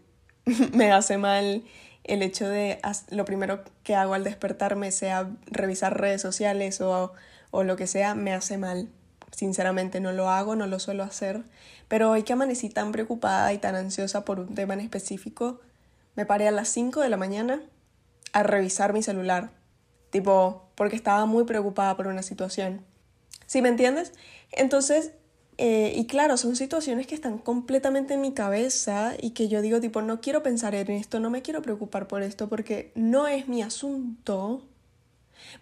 me 0.74 0.92
hace 0.92 1.18
mal 1.18 1.64
el 2.04 2.22
hecho 2.22 2.50
de 2.50 2.80
lo 3.12 3.24
primero 3.24 3.64
que 3.84 3.96
hago 3.96 4.14
al 4.14 4.26
despertarme 4.26 4.92
sea 4.92 5.30
revisar 5.46 5.98
redes 5.98 6.22
sociales 6.22 6.82
o, 6.82 7.14
o 7.52 7.64
lo 7.64 7.78
que 7.78 7.88
sea, 7.88 8.14
me 8.14 8.34
hace 8.34 8.58
mal. 8.58 8.90
Sinceramente 9.32 10.00
no 10.00 10.12
lo 10.12 10.30
hago, 10.30 10.56
no 10.56 10.68
lo 10.68 10.80
suelo 10.80 11.04
hacer. 11.04 11.44
Pero 11.88 12.12
hoy 12.12 12.24
que 12.24 12.34
amanecí 12.34 12.70
tan 12.70 12.92
preocupada 12.92 13.54
y 13.54 13.58
tan 13.58 13.76
ansiosa 13.76 14.26
por 14.26 14.40
un 14.40 14.56
tema 14.56 14.74
en 14.74 14.82
específico, 14.82 15.60
me 16.16 16.26
paré 16.26 16.48
a 16.48 16.52
las 16.52 16.68
5 16.70 17.02
de 17.02 17.10
la 17.10 17.18
mañana 17.18 17.62
a 18.34 18.44
revisar 18.44 18.94
mi 18.94 19.04
celular. 19.04 19.52
Tipo, 20.10 20.70
porque 20.76 20.96
estaba 20.96 21.26
muy 21.26 21.44
preocupada 21.44 21.96
por 21.96 22.08
una 22.08 22.24
situación. 22.24 22.86
¿Sí 23.46 23.62
me 23.62 23.70
entiendes? 23.70 24.14
Entonces 24.52 25.12
eh, 25.62 25.92
y 25.94 26.06
claro, 26.06 26.38
son 26.38 26.56
situaciones 26.56 27.06
que 27.06 27.16
están 27.16 27.38
completamente 27.38 28.14
en 28.14 28.22
mi 28.22 28.32
cabeza 28.32 29.16
y 29.22 29.32
que 29.32 29.50
yo 29.50 29.62
digo 29.62 29.82
tipo, 29.82 30.02
no 30.02 30.22
quiero 30.22 30.42
pensar 30.42 30.74
en 30.74 30.90
esto, 30.90 31.20
no 31.20 31.30
me 31.30 31.42
quiero 31.42 31.62
preocupar 31.62 32.08
por 32.08 32.24
esto 32.24 32.48
porque 32.48 32.94
no 32.96 33.28
es 33.28 33.50
mi 33.50 33.62
asunto, 33.62 34.69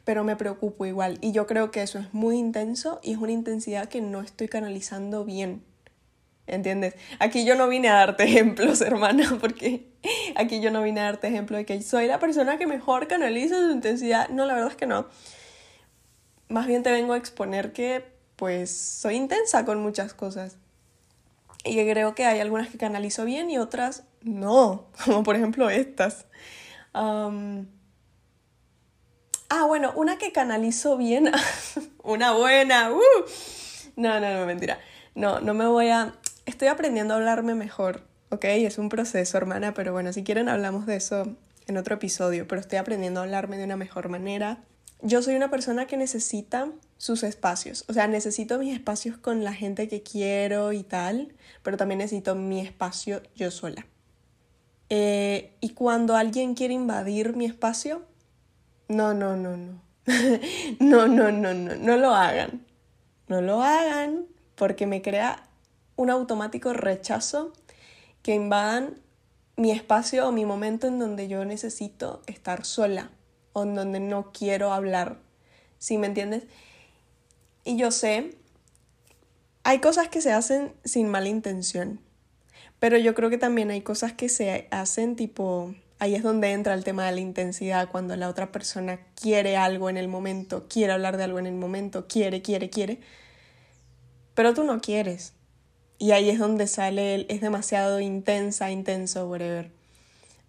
pero 0.04 0.24
me 0.24 0.36
preocupo 0.36 0.86
igual. 0.86 1.18
Y 1.22 1.32
yo 1.32 1.48
creo 1.48 1.72
que 1.72 1.82
eso 1.82 2.00
es 2.00 2.14
muy 2.14 2.38
intenso 2.38 3.00
y 3.04 3.14
es 3.14 3.18
una 3.18 3.32
intensidad 3.32 3.90
que 3.90 4.02
no 4.02 4.22
estoy 4.22 4.48
canalizando 4.48 5.26
bien. 5.26 5.64
¿Entiendes? 6.48 6.96
Aquí 7.20 7.46
yo 7.46 7.56
no 7.56 7.68
vine 7.68 7.90
a 7.90 7.96
darte 7.96 8.24
ejemplos, 8.26 8.82
hermana, 8.82 9.38
porque 9.40 9.88
aquí 10.36 10.62
yo 10.62 10.72
no 10.72 10.82
vine 10.82 11.02
a 11.02 11.06
darte 11.06 11.28
ejemplo 11.28 11.58
de 11.58 11.66
que 11.66 11.82
soy 11.82 12.08
la 12.08 12.20
persona 12.20 12.58
que 12.58 12.68
mejor 12.68 13.08
canaliza 13.08 13.56
su 13.60 13.72
intensidad. 13.72 14.30
No, 14.30 14.46
la 14.46 14.54
verdad 14.54 14.72
es 14.72 14.78
que 14.78 14.88
no. 14.88 15.08
Más 16.48 16.68
bien 16.68 16.84
te 16.84 16.92
vengo 16.92 17.14
a 17.14 17.18
exponer 17.18 17.74
que 17.74 18.06
pues 18.38 18.72
soy 18.72 19.16
intensa 19.16 19.66
con 19.66 19.82
muchas 19.82 20.14
cosas. 20.14 20.58
Y 21.66 21.76
creo 21.76 22.16
que 22.16 22.26
hay 22.26 22.40
algunas 22.40 22.70
que 22.70 22.78
canalizo 22.78 23.26
bien 23.26 23.52
y 23.52 23.58
otras 23.58 24.04
no, 24.22 24.86
como 25.06 25.24
por 25.24 25.36
ejemplo 25.36 25.70
estas. 25.70 26.26
Ah, 29.50 29.66
bueno, 29.66 29.94
una 29.96 30.18
que 30.18 30.32
canalizo 30.32 30.98
bien, 30.98 31.32
una 32.04 32.34
buena, 32.34 32.92
uh. 32.92 33.02
no, 33.96 34.20
no, 34.20 34.40
no, 34.40 34.46
mentira. 34.46 34.80
No, 35.16 35.40
no 35.40 35.54
me 35.54 35.66
voy 35.66 35.90
a... 35.90 36.14
Estoy 36.46 36.68
aprendiendo 36.68 37.14
a 37.14 37.18
hablarme 37.18 37.56
mejor, 37.56 38.04
¿ok? 38.30 38.46
Es 38.46 38.78
un 38.78 38.90
proceso, 38.90 39.38
hermana, 39.38 39.74
pero 39.74 39.92
bueno, 39.92 40.14
si 40.14 40.24
quieren 40.24 40.48
hablamos 40.48 40.86
de 40.86 40.96
eso 40.96 41.36
en 41.68 41.78
otro 41.78 41.96
episodio, 41.96 42.48
pero 42.48 42.62
estoy 42.62 42.78
aprendiendo 42.78 43.20
a 43.20 43.24
hablarme 43.24 43.58
de 43.58 43.66
una 43.66 43.76
mejor 43.76 44.10
manera. 44.10 44.60
Yo 45.02 45.22
soy 45.22 45.36
una 45.36 45.50
persona 45.50 45.86
que 45.86 45.98
necesita 45.98 46.70
sus 46.98 47.24
espacios. 47.24 47.86
O 47.88 47.94
sea, 47.94 48.08
necesito 48.08 48.58
mis 48.58 48.74
espacios 48.74 49.18
con 49.18 49.44
la 49.44 49.54
gente 49.54 49.88
que 49.88 50.02
quiero 50.02 50.74
y 50.74 50.84
tal, 50.84 51.34
pero 51.64 51.78
también 51.78 52.00
necesito 52.00 52.36
mi 52.36 52.62
espacio 52.62 53.22
yo 53.36 53.52
sola. 53.52 53.86
Eh, 54.90 55.54
y 55.60 55.72
cuando 55.72 56.16
alguien 56.16 56.56
quiere 56.56 56.74
invadir 56.74 57.36
mi 57.36 57.46
espacio, 57.46 58.04
no, 58.88 59.14
no, 59.14 59.36
no, 59.36 59.58
no. 59.58 59.82
no, 60.80 61.08
no, 61.08 61.32
no, 61.32 61.54
no, 61.54 61.76
no 61.76 61.98
lo 61.98 62.14
hagan. 62.14 62.66
No 63.28 63.42
lo 63.42 63.62
hagan 63.62 64.26
porque 64.56 64.88
me 64.88 65.02
crea 65.02 65.44
un 65.96 66.10
automático 66.10 66.74
rechazo 66.74 67.54
que 68.22 68.34
invadan 68.34 69.02
mi 69.58 69.72
espacio 69.72 70.28
o 70.28 70.32
mi 70.32 70.46
momento 70.46 70.88
en 70.88 71.00
donde 71.00 71.28
yo 71.28 71.44
necesito 71.44 72.22
estar 72.28 72.66
sola 72.66 73.12
o 73.54 73.64
en 73.64 73.76
donde 73.76 74.00
no 74.00 74.32
quiero 74.32 74.72
hablar. 74.72 75.18
¿Sí 75.80 75.98
me 75.98 76.08
entiendes? 76.08 76.44
Y 77.66 77.76
yo 77.78 77.92
sé, 77.92 78.38
hay 79.64 79.80
cosas 79.80 80.08
que 80.08 80.22
se 80.22 80.32
hacen 80.32 80.74
sin 80.86 81.10
mala 81.10 81.28
intención, 81.28 82.00
pero 82.80 82.98
yo 82.98 83.16
creo 83.16 83.30
que 83.30 83.38
también 83.38 83.72
hay 83.72 83.82
cosas 83.82 84.14
que 84.14 84.30
se 84.30 84.68
hacen 84.72 85.16
tipo, 85.16 85.74
ahí 86.00 86.16
es 86.16 86.24
donde 86.24 86.52
entra 86.52 86.74
el 86.74 86.84
tema 86.84 87.06
de 87.06 87.14
la 87.14 87.20
intensidad, 87.20 87.90
cuando 87.90 88.16
la 88.16 88.30
otra 88.30 88.52
persona 88.52 89.00
quiere 89.16 89.58
algo 89.58 89.90
en 89.90 89.98
el 89.98 90.08
momento, 90.08 90.68
quiere 90.68 90.94
hablar 90.94 91.18
de 91.18 91.24
algo 91.24 91.40
en 91.40 91.48
el 91.48 91.56
momento, 91.56 92.08
quiere, 92.08 92.42
quiere, 92.42 92.70
quiere, 92.70 93.00
pero 94.36 94.54
tú 94.54 94.64
no 94.64 94.82
quieres. 94.82 95.34
Y 96.00 96.12
ahí 96.12 96.30
es 96.30 96.40
donde 96.40 96.68
sale 96.68 97.16
el, 97.16 97.26
es 97.30 97.42
demasiado 97.42 98.00
intensa, 98.00 98.70
intenso, 98.70 99.28
whatever. 99.28 99.72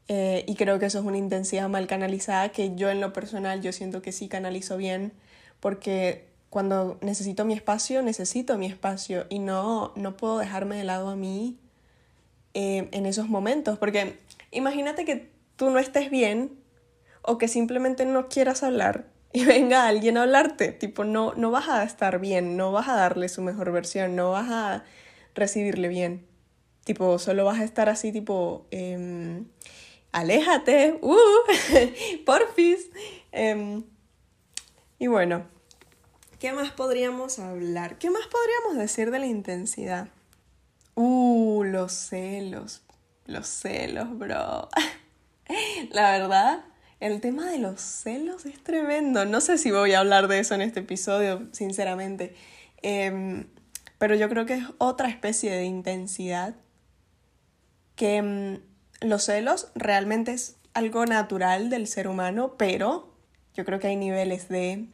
Eh, 0.08 0.44
y 0.46 0.54
creo 0.56 0.78
que 0.78 0.86
eso 0.86 0.98
es 0.98 1.04
una 1.04 1.18
intensidad 1.18 1.68
mal 1.68 1.86
canalizada 1.86 2.50
que 2.50 2.74
yo 2.74 2.90
en 2.90 3.00
lo 3.00 3.12
personal 3.12 3.60
yo 3.60 3.72
siento 3.72 4.00
que 4.00 4.10
sí 4.10 4.28
canalizo 4.28 4.78
bien 4.78 5.12
porque 5.60 6.28
cuando 6.50 6.98
necesito 7.02 7.44
mi 7.44 7.52
espacio, 7.52 8.02
necesito 8.02 8.56
mi 8.56 8.66
espacio 8.66 9.26
y 9.28 9.38
no, 9.38 9.92
no 9.96 10.16
puedo 10.16 10.38
dejarme 10.38 10.76
de 10.76 10.84
lado 10.84 11.10
a 11.10 11.16
mí 11.16 11.58
eh, 12.54 12.88
en 12.92 13.06
esos 13.06 13.28
momentos, 13.28 13.78
porque 13.78 14.18
imagínate 14.50 15.04
que 15.04 15.30
tú 15.58 15.68
no 15.68 15.78
estés 15.78 16.10
bien 16.10 16.58
o 17.20 17.36
que 17.36 17.48
simplemente 17.48 18.06
no 18.06 18.28
quieras 18.28 18.62
hablar 18.62 19.10
y 19.34 19.44
venga 19.44 19.86
alguien 19.86 20.16
a 20.16 20.22
hablarte, 20.22 20.72
tipo, 20.72 21.04
no, 21.04 21.34
no 21.34 21.50
vas 21.50 21.68
a 21.68 21.84
estar 21.84 22.18
bien, 22.18 22.56
no 22.56 22.72
vas 22.72 22.88
a 22.88 22.94
darle 22.94 23.28
su 23.28 23.42
mejor 23.42 23.70
versión, 23.70 24.16
no 24.16 24.30
vas 24.30 24.50
a 24.50 24.84
recibirle 25.34 25.88
bien, 25.88 26.26
tipo, 26.84 27.18
solo 27.18 27.44
vas 27.44 27.60
a 27.60 27.64
estar 27.64 27.90
así, 27.90 28.12
tipo, 28.12 28.66
em, 28.70 29.46
aléjate, 30.12 30.98
uh, 31.02 31.16
porfis. 32.24 32.88
Em, 33.32 33.84
y 34.98 35.08
bueno, 35.08 35.44
¿Qué 36.38 36.52
más 36.52 36.70
podríamos 36.70 37.40
hablar? 37.40 37.98
¿Qué 37.98 38.10
más 38.10 38.28
podríamos 38.28 38.76
decir 38.76 39.10
de 39.10 39.18
la 39.18 39.26
intensidad? 39.26 40.08
Uh, 40.94 41.64
los 41.64 41.90
celos. 41.92 42.82
Los 43.26 43.48
celos, 43.48 44.16
bro. 44.16 44.68
la 45.90 46.10
verdad, 46.10 46.64
el 47.00 47.20
tema 47.20 47.46
de 47.50 47.58
los 47.58 47.80
celos 47.80 48.46
es 48.46 48.62
tremendo. 48.62 49.24
No 49.24 49.40
sé 49.40 49.58
si 49.58 49.70
voy 49.70 49.92
a 49.92 50.00
hablar 50.00 50.28
de 50.28 50.40
eso 50.40 50.54
en 50.54 50.62
este 50.62 50.80
episodio, 50.80 51.48
sinceramente. 51.52 52.34
Em, 52.82 53.46
pero 53.98 54.14
yo 54.14 54.28
creo 54.28 54.46
que 54.46 54.54
es 54.54 54.64
otra 54.78 55.08
especie 55.08 55.52
de 55.52 55.64
intensidad 55.64 56.54
que 57.96 58.22
mm, 58.22 59.06
los 59.06 59.24
celos 59.24 59.68
realmente 59.74 60.32
es 60.32 60.56
algo 60.74 61.06
natural 61.06 61.70
del 61.70 61.86
ser 61.86 62.08
humano, 62.08 62.54
pero 62.56 63.12
yo 63.54 63.64
creo 63.64 63.78
que 63.80 63.88
hay 63.88 63.96
niveles 63.96 64.48
de... 64.48 64.88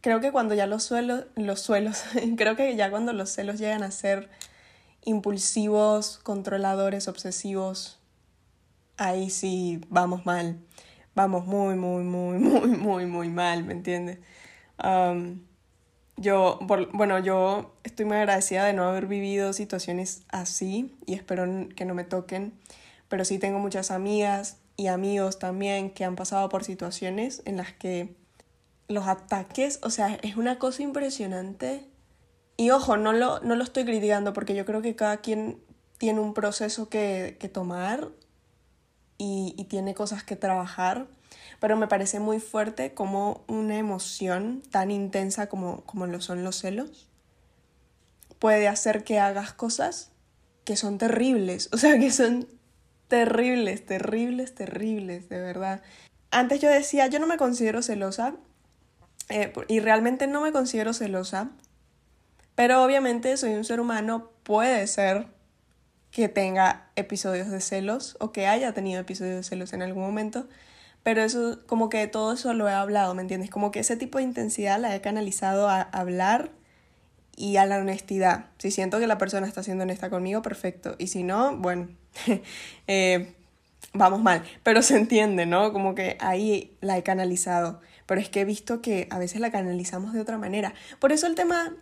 Creo 0.00 0.20
que 0.20 0.32
cuando 0.32 0.54
ya 0.54 0.66
los 0.66 0.82
suelos, 0.82 1.26
los 1.36 1.70
creo 2.36 2.56
que 2.56 2.74
ya 2.76 2.90
cuando 2.90 3.12
los 3.12 3.30
celos 3.30 3.58
llegan 3.58 3.82
a 3.82 3.90
ser 3.90 4.30
impulsivos, 5.04 6.18
controladores, 6.22 7.08
obsesivos, 7.08 7.99
ahí 9.00 9.30
sí 9.30 9.80
vamos 9.88 10.26
mal. 10.26 10.60
Vamos 11.14 11.46
muy, 11.46 11.74
muy, 11.74 12.04
muy, 12.04 12.38
muy, 12.38 12.68
muy, 12.68 13.06
muy 13.06 13.28
mal, 13.28 13.64
¿me 13.64 13.72
entiendes? 13.72 14.18
yo, 16.16 16.58
bueno, 16.62 17.18
yo 17.18 17.74
estoy 17.82 18.06
muy 18.06 18.16
agradecida 18.16 18.64
de 18.64 18.72
no 18.72 18.84
haber 18.84 19.06
vivido 19.06 19.52
situaciones 19.52 20.22
así 20.30 20.96
y 21.04 21.12
espero 21.12 21.44
que 21.76 21.84
no 21.84 21.92
me 21.92 22.04
toquen, 22.04 22.58
pero 23.08 23.26
sí 23.26 23.38
tengo 23.38 23.58
muchas 23.58 23.90
amigas 23.90 24.56
y 24.76 24.86
amigos 24.86 25.38
también 25.38 25.90
que 25.90 26.04
han 26.06 26.16
pasado 26.16 26.48
por 26.48 26.64
situaciones 26.64 27.42
en 27.44 27.58
las 27.58 27.74
que 27.74 28.16
los 28.88 29.06
ataques, 29.06 29.80
o 29.82 29.90
sea, 29.90 30.18
es 30.22 30.36
una 30.36 30.58
cosa 30.58 30.82
impresionante. 30.82 31.86
Y 32.56 32.70
ojo, 32.70 32.96
no 32.96 33.12
lo, 33.12 33.40
no 33.40 33.54
lo 33.54 33.64
estoy 33.64 33.84
criticando 33.84 34.32
porque 34.32 34.54
yo 34.54 34.64
creo 34.64 34.80
que 34.80 34.96
cada 34.96 35.18
quien 35.18 35.62
tiene 35.98 36.20
un 36.20 36.32
proceso 36.32 36.88
que, 36.88 37.36
que 37.38 37.50
tomar 37.50 38.08
y, 39.22 39.64
tiene 39.68 39.94
cosas 39.94 40.24
que 40.24 40.34
trabajar 40.34 41.06
pero 41.60 41.76
me 41.76 41.86
parece 41.86 42.20
muy 42.20 42.40
fuerte 42.40 42.94
como 42.94 43.44
una 43.46 43.76
emoción 43.76 44.62
tan 44.70 44.90
intensa 44.90 45.48
como, 45.48 45.82
como 45.82 46.06
lo 46.06 46.20
son 46.20 46.42
los 46.42 46.56
celos 46.56 47.10
puede 48.38 48.66
hacer 48.66 49.04
que 49.04 49.20
hagas 49.20 49.52
cosas 49.52 50.10
que 50.64 50.76
son 50.76 50.98
terribles, 50.98 51.68
o 51.72 51.76
sea, 51.76 51.98
que 51.98 52.10
son 52.10 52.48
terribles, 53.06 53.86
terribles, 53.86 54.54
terribles, 54.54 55.28
de 55.28 55.40
verdad. 55.40 55.82
Antes 56.30 56.60
yo 56.60 56.70
decía, 56.70 57.06
yo 57.06 57.18
no 57.18 57.26
me 57.26 57.36
considero 57.36 57.82
celosa, 57.82 58.34
eh, 59.28 59.52
y 59.68 59.80
realmente 59.80 60.26
no 60.26 60.40
me 60.40 60.52
considero 60.52 60.92
celosa, 60.92 61.50
pero 62.54 62.82
obviamente 62.82 63.36
soy 63.36 63.54
un 63.54 63.64
ser 63.64 63.80
humano, 63.80 64.30
puede 64.42 64.86
ser 64.86 65.26
que 66.10 66.28
tenga 66.28 66.88
episodios 66.96 67.48
de 67.48 67.60
celos 67.60 68.16
o 68.20 68.32
que 68.32 68.46
haya 68.46 68.72
tenido 68.72 69.00
episodios 69.00 69.36
de 69.36 69.42
celos 69.42 69.72
en 69.72 69.82
algún 69.82 70.02
momento, 70.02 70.48
pero 71.02 71.22
eso, 71.22 71.60
como 71.66 71.88
que 71.88 72.06
todo 72.06 72.32
eso 72.34 72.52
lo 72.52 72.68
he 72.68 72.72
hablado, 72.72 73.14
¿me 73.14 73.22
entiendes? 73.22 73.50
Como 73.50 73.70
que 73.70 73.80
ese 73.80 73.96
tipo 73.96 74.18
de 74.18 74.24
intensidad 74.24 74.78
la 74.78 74.94
he 74.94 75.00
canalizado 75.00 75.68
a 75.68 75.82
hablar 75.82 76.50
y 77.36 77.56
a 77.56 77.64
la 77.64 77.78
honestidad. 77.78 78.46
Si 78.58 78.70
siento 78.70 78.98
que 78.98 79.06
la 79.06 79.16
persona 79.16 79.46
está 79.46 79.62
siendo 79.62 79.84
honesta 79.84 80.10
conmigo, 80.10 80.42
perfecto. 80.42 80.96
Y 80.98 81.06
si 81.06 81.22
no, 81.22 81.56
bueno, 81.56 81.88
eh, 82.86 83.34
vamos 83.94 84.20
mal. 84.22 84.42
Pero 84.62 84.82
se 84.82 84.96
entiende, 84.96 85.46
¿no? 85.46 85.72
Como 85.72 85.94
que 85.94 86.18
ahí 86.20 86.76
la 86.82 86.98
he 86.98 87.02
canalizado. 87.02 87.80
Pero 88.04 88.20
es 88.20 88.28
que 88.28 88.42
he 88.42 88.44
visto 88.44 88.82
que 88.82 89.08
a 89.10 89.18
veces 89.18 89.40
la 89.40 89.50
canalizamos 89.50 90.12
de 90.12 90.20
otra 90.20 90.36
manera. 90.36 90.74
Por 90.98 91.12
eso 91.12 91.26
el 91.26 91.34
tema, 91.34 91.74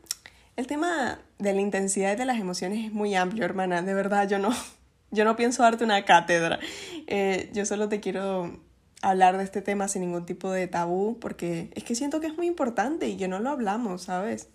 el 0.59 0.67
tema 0.67 1.21
de 1.39 1.53
la 1.53 1.61
intensidad 1.61 2.17
de 2.19 2.25
las 2.25 2.41
emociones 2.41 2.85
es 2.85 2.93
muy 2.93 3.15
amplio, 3.15 3.45
hermana. 3.45 3.81
De 3.81 3.95
verdad, 3.95 4.29
yo 4.29 4.41
no, 4.41 4.51
yo 5.13 5.25
no 5.25 5.37
pienso 5.37 5.63
darte 5.63 5.85
una 5.85 6.05
cátedra. 6.05 6.59
Eh, 7.07 7.49
yo 7.55 7.65
solo 7.65 7.89
te 7.89 8.01
quiero 8.01 8.59
hablar 9.01 9.39
de 9.39 9.45
este 9.45 9.63
tema 9.63 9.87
sin 9.87 10.03
ningún 10.03 10.27
tipo 10.27 10.51
de 10.51 10.67
tabú, 10.67 11.17
porque 11.21 11.71
es 11.77 11.85
que 11.85 11.95
siento 11.95 12.21
que 12.21 12.27
es 12.27 12.37
muy 12.37 12.49
importante 12.49 13.09
y 13.09 13.17
que 13.17 13.29
no 13.29 13.39
lo 13.39 13.51
hablamos, 13.51 14.03
¿sabes? 14.03 14.49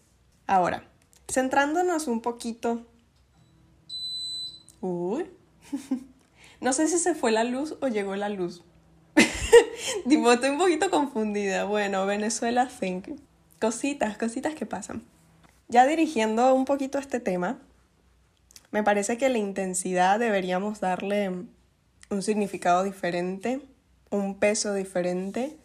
Ahora, 0.46 0.84
centrándonos 1.32 2.08
un 2.10 2.22
poquito... 2.22 2.86
Uy. 4.82 5.26
no 6.60 6.74
sé 6.74 6.90
si 6.90 7.00
se 7.00 7.16
fue 7.16 7.32
la 7.32 7.46
luz 7.46 7.78
o 7.80 7.88
llegó 7.88 8.18
la 8.18 8.28
luz. 8.28 8.62
tipo, 10.10 10.34
estoy 10.34 10.50
un 10.50 10.58
poquito 10.58 10.90
confundida. 10.90 11.64
Bueno, 11.64 12.06
Venezuela 12.06 12.68
Think. 12.68 13.08
Cositas, 13.62 14.18
cositas 14.18 14.54
que 14.54 14.66
pasan. 14.66 15.13
Ya 15.74 15.88
dirigiendo 15.88 16.54
un 16.54 16.66
poquito 16.66 17.00
este 17.00 17.20
tema, 17.20 17.58
me 18.70 18.84
parece 18.84 19.18
que 19.18 19.28
la 19.30 19.40
intensidad 19.40 20.20
deberíamos 20.20 20.80
darle 20.80 21.32
un 22.12 22.22
significado 22.22 22.84
diferente 22.84 23.60
un 24.14 24.36
peso 24.36 24.76
diferente, 24.76 25.58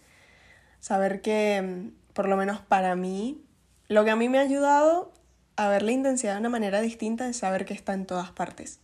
saber 0.81 1.21
que, 1.21 1.91
por 2.15 2.27
lo 2.27 2.39
menos 2.39 2.61
para 2.61 2.97
mí, 2.97 3.45
lo 3.89 4.03
que 4.07 4.11
a 4.11 4.17
mí 4.17 4.31
me 4.31 4.39
ha 4.39 4.43
ayudado 4.43 5.13
a 5.57 5.69
ver 5.69 5.83
la 5.83 5.93
intensidad 5.93 6.33
de 6.33 6.41
una 6.41 6.49
manera 6.49 6.81
distinta 6.81 7.29
es 7.29 7.37
saber 7.37 7.67
que 7.67 7.75
está 7.75 7.93
en 7.93 8.07
todas 8.07 8.31
partes 8.31 8.81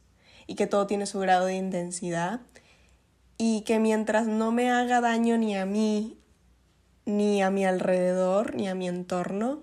y 0.47 0.57
que 0.57 0.67
todo 0.67 0.87
tiene 0.87 1.07
su 1.07 1.19
grado 1.21 1.47
de 1.47 1.55
intensidad 1.55 2.41
y 3.39 3.63
que 3.63 3.79
mientras 3.79 4.27
no 4.27 4.53
me 4.53 4.71
haga 4.71 5.01
daño 5.01 5.39
ni 5.39 5.57
a 5.57 5.65
mí, 5.65 6.19
ni 7.07 7.43
a 7.43 7.49
mi 7.49 7.65
alrededor, 7.65 8.55
ni 8.55 8.69
a 8.69 8.75
mi 8.75 8.89
entorno, 8.89 9.63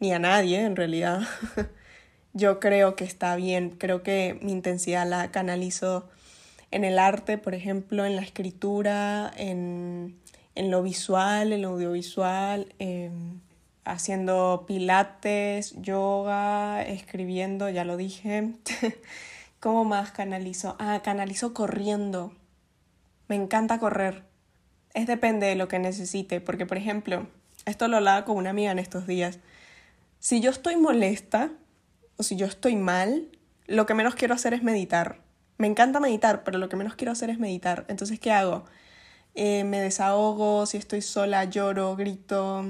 ni 0.00 0.12
a 0.12 0.18
nadie 0.18 0.64
en 0.64 0.76
realidad, 0.76 1.20
yo 2.32 2.60
creo 2.60 2.96
que 2.96 3.04
está 3.04 3.36
bien, 3.36 3.70
creo 3.70 4.02
que 4.02 4.38
mi 4.42 4.52
intensidad 4.52 5.06
la 5.06 5.30
canalizo 5.30 6.08
en 6.70 6.84
el 6.84 6.98
arte, 6.98 7.38
por 7.38 7.54
ejemplo, 7.54 8.04
en 8.04 8.16
la 8.16 8.22
escritura, 8.22 9.32
en, 9.36 10.18
lo 10.54 10.82
visual, 10.82 11.52
en 11.52 11.62
lo 11.62 11.70
audiovisual, 11.70 12.74
em, 12.78 13.40
haciendo 13.84 14.64
pilates, 14.66 15.74
yoga, 15.80 16.82
escribiendo, 16.82 17.68
ya 17.70 17.84
lo 17.84 17.96
dije. 17.96 18.52
¿Cómo 19.60 19.84
más 19.84 20.10
canalizo? 20.10 20.76
Ah, 20.78 21.00
canalizo 21.02 21.54
corriendo. 21.54 22.32
Me 23.28 23.36
encanta 23.36 23.78
correr. 23.78 24.24
Es 24.92 25.06
depende 25.06 25.46
de 25.46 25.56
lo 25.56 25.68
que 25.68 25.78
necesite, 25.78 26.40
porque 26.40 26.66
por 26.66 26.76
ejemplo, 26.76 27.26
esto 27.64 27.88
lo 27.88 27.96
hablaba 27.96 28.24
con 28.24 28.36
una 28.36 28.50
amiga 28.50 28.72
en 28.72 28.78
estos 28.78 29.06
días. 29.06 29.38
Si 30.26 30.40
yo 30.40 30.50
estoy 30.50 30.74
molesta 30.74 31.52
o 32.16 32.24
si 32.24 32.34
yo 32.34 32.46
estoy 32.46 32.74
mal, 32.74 33.28
lo 33.68 33.86
que 33.86 33.94
menos 33.94 34.16
quiero 34.16 34.34
hacer 34.34 34.54
es 34.54 34.64
meditar. 34.64 35.20
Me 35.56 35.68
encanta 35.68 36.00
meditar, 36.00 36.42
pero 36.42 36.58
lo 36.58 36.68
que 36.68 36.74
menos 36.74 36.96
quiero 36.96 37.12
hacer 37.12 37.30
es 37.30 37.38
meditar. 37.38 37.84
Entonces, 37.86 38.18
¿qué 38.18 38.32
hago? 38.32 38.64
Eh, 39.36 39.62
me 39.62 39.80
desahogo, 39.80 40.66
si 40.66 40.78
estoy 40.78 41.00
sola, 41.00 41.44
lloro, 41.44 41.94
grito, 41.94 42.64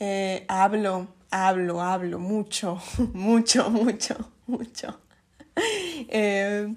eh, 0.00 0.44
hablo, 0.48 1.06
hablo, 1.30 1.82
hablo, 1.82 2.18
mucho, 2.18 2.82
mucho, 3.12 3.70
mucho, 3.70 4.16
mucho. 4.48 4.98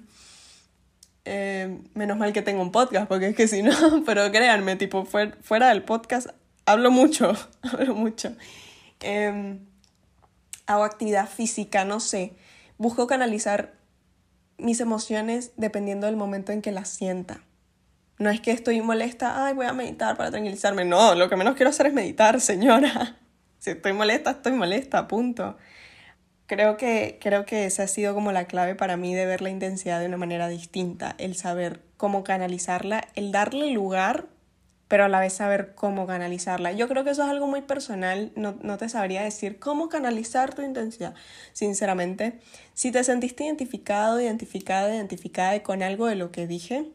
Eh, 1.28 1.80
menos 1.94 2.16
mal 2.16 2.32
que 2.32 2.42
tengo 2.42 2.62
un 2.62 2.70
podcast, 2.70 3.08
porque 3.08 3.30
es 3.30 3.34
que 3.34 3.48
si 3.48 3.60
no, 3.60 3.72
pero 4.06 4.30
créanme, 4.30 4.76
tipo, 4.76 5.04
fuera, 5.04 5.68
del 5.70 5.82
podcast, 5.82 6.28
hablo 6.64 6.92
mucho, 6.92 7.32
hablo 7.62 7.96
mucho. 7.96 8.36
Hago 10.66 10.84
actividad 10.84 11.28
física, 11.28 11.84
no 11.84 12.00
sé. 12.00 12.34
Busco 12.78 13.06
canalizar 13.06 13.74
mis 14.58 14.80
emociones 14.80 15.52
dependiendo 15.56 16.06
del 16.06 16.16
momento 16.16 16.52
en 16.52 16.62
que 16.62 16.72
las 16.72 16.88
sienta. 16.88 17.40
No 18.18 18.30
es 18.30 18.40
que 18.40 18.50
estoy 18.50 18.80
molesta, 18.80 19.44
ay, 19.44 19.54
voy 19.54 19.66
a 19.66 19.72
meditar 19.72 20.16
para 20.16 20.30
tranquilizarme. 20.30 20.84
No, 20.84 21.14
lo 21.14 21.28
que 21.28 21.36
menos 21.36 21.54
quiero 21.54 21.70
hacer 21.70 21.86
es 21.86 21.94
meditar, 21.94 22.40
señora. 22.40 23.18
Si 23.58 23.70
estoy 23.70 23.94
molesta, 23.94 24.32
estoy 24.32 24.52
molesta, 24.52 25.08
punto. 25.08 25.56
Creo 26.46 26.76
que, 26.76 27.18
creo 27.20 27.46
que 27.46 27.64
esa 27.64 27.84
ha 27.84 27.88
sido 27.88 28.14
como 28.14 28.30
la 28.30 28.44
clave 28.44 28.76
para 28.76 28.96
mí 28.96 29.12
de 29.12 29.26
ver 29.26 29.42
la 29.42 29.50
intensidad 29.50 29.98
de 29.98 30.06
una 30.06 30.18
manera 30.18 30.46
distinta, 30.46 31.16
el 31.18 31.34
saber 31.34 31.80
cómo 31.96 32.22
canalizarla, 32.22 33.08
el 33.16 33.32
darle 33.32 33.72
lugar 33.72 34.26
pero 34.88 35.04
a 35.04 35.08
la 35.08 35.20
vez 35.20 35.32
saber 35.32 35.74
cómo 35.74 36.06
canalizarla. 36.06 36.72
Yo 36.72 36.88
creo 36.88 37.02
que 37.04 37.10
eso 37.10 37.24
es 37.24 37.28
algo 37.28 37.46
muy 37.46 37.62
personal, 37.62 38.32
no, 38.36 38.56
no, 38.62 38.78
te 38.78 38.88
sabría 38.88 39.22
decir 39.22 39.58
cómo 39.58 39.88
canalizar 39.88 40.54
tu 40.54 40.62
intensidad. 40.62 41.14
Sinceramente, 41.52 42.40
si 42.74 42.92
te 42.92 43.02
sentiste 43.02 43.44
identificado, 43.44 44.20
identificada, 44.20 44.94
identificada 44.94 45.60
con 45.62 45.82
algo 45.82 46.06
de 46.06 46.14
lo 46.14 46.30
que 46.30 46.46
dije, 46.46 46.92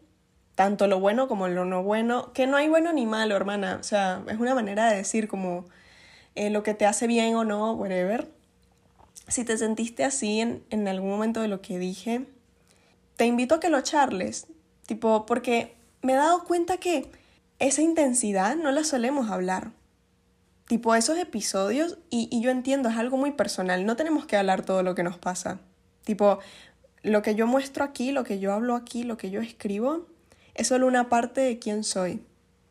tanto 0.55 0.87
lo 0.87 0.99
bueno 0.99 1.27
como 1.27 1.47
lo 1.47 1.65
no 1.65 1.83
bueno, 1.83 2.31
que 2.33 2.47
no 2.47 2.57
hay 2.57 2.69
bueno 2.69 2.93
ni 2.93 3.05
malo, 3.05 3.35
hermana, 3.35 3.77
o 3.79 3.83
sea, 3.83 4.23
es 4.27 4.39
una 4.39 4.55
manera 4.55 4.89
de 4.89 4.97
decir 4.97 5.27
como 5.27 5.65
eh, 6.35 6.49
lo 6.49 6.63
que 6.63 6.73
te 6.73 6.85
hace 6.85 7.07
bien 7.07 7.35
o 7.35 7.43
no, 7.43 7.73
whatever. 7.73 8.29
Si 9.27 9.43
te 9.43 9.57
sentiste 9.57 10.03
así 10.03 10.39
en, 10.39 10.63
en 10.69 10.87
algún 10.87 11.09
momento 11.09 11.41
de 11.41 11.47
lo 11.49 11.61
que 11.61 11.77
dije, 11.77 12.25
te 13.17 13.25
invito 13.25 13.55
a 13.55 13.59
que 13.59 13.69
lo 13.69 13.81
charles, 13.81 14.47
tipo, 14.85 15.25
porque 15.25 15.75
me 16.01 16.13
he 16.13 16.15
dado 16.15 16.43
cuenta 16.45 16.77
que 16.77 17.11
esa 17.61 17.81
intensidad 17.81 18.55
no 18.55 18.71
la 18.71 18.83
solemos 18.83 19.29
hablar. 19.29 19.71
Tipo 20.67 20.95
esos 20.95 21.17
episodios, 21.17 21.97
y, 22.09 22.41
yo 22.41 22.49
entiendo, 22.49 22.89
es 22.89 22.97
algo 22.97 23.17
muy 23.17 23.31
personal, 23.31 23.85
no 23.85 23.95
tenemos 23.95 24.25
que 24.25 24.37
hablar 24.37 24.65
todo 24.65 24.83
lo 24.83 24.95
que 24.95 25.03
nos 25.03 25.17
pasa. 25.17 25.59
Tipo, 26.03 26.39
lo 27.03 27.21
que 27.21 27.35
yo 27.35 27.47
muestro 27.47 27.83
aquí, 27.83 28.11
lo 28.11 28.23
que 28.23 28.39
yo 28.39 28.53
hablo 28.53 28.75
aquí, 28.75 29.03
lo 29.03 29.17
que 29.17 29.29
yo 29.29 29.41
escribo, 29.41 30.07
es 30.55 30.67
solo 30.67 30.87
una 30.87 31.09
parte 31.09 31.41
de 31.41 31.59
quién 31.59 31.83
soy. 31.83 32.23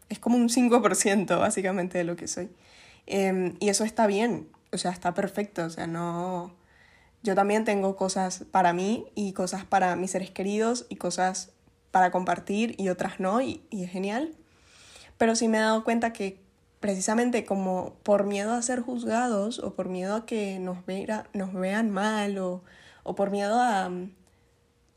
Es 0.08 0.18
como 0.18 0.36
un 0.36 0.48
5% 0.48 1.38
básicamente 1.38 1.98
de 1.98 2.04
lo 2.04 2.16
que 2.16 2.26
soy. 2.26 2.50
Em, 3.06 3.56
y 3.60 3.68
eso 3.68 3.84
está 3.84 4.06
bien, 4.06 4.48
o 4.72 4.78
sea, 4.78 4.90
está 4.92 5.14
perfecto, 5.14 5.64
o 5.64 5.70
sea, 5.70 5.86
no, 5.86 6.54
yo 7.22 7.34
también 7.34 7.64
tengo 7.64 7.96
cosas 7.96 8.44
para 8.50 8.72
mí 8.72 9.06
y 9.14 9.32
cosas 9.32 9.64
para 9.64 9.94
mis 9.96 10.12
seres 10.12 10.30
queridos 10.30 10.86
y 10.88 10.96
cosas 10.96 11.50
para 11.90 12.10
compartir 12.10 12.74
y 12.78 12.88
otras 12.88 13.20
no, 13.20 13.40
y, 13.42 13.62
es 13.70 13.90
genial. 13.90 14.34
Pero 15.20 15.36
sí 15.36 15.48
me 15.48 15.58
he 15.58 15.60
dado 15.60 15.84
cuenta 15.84 16.14
que 16.14 16.40
precisamente 16.80 17.44
como 17.44 17.92
por 18.04 18.24
miedo 18.24 18.54
a 18.54 18.62
ser 18.62 18.80
juzgados 18.80 19.58
o 19.58 19.74
por 19.74 19.90
miedo 19.90 20.14
a 20.16 20.24
que 20.24 20.58
nos, 20.58 20.78
nos 21.34 21.52
vean 21.52 21.90
mal 21.90 22.38
o, 22.38 22.62
por 23.14 23.30
miedo 23.30 23.60
a, 23.60 23.90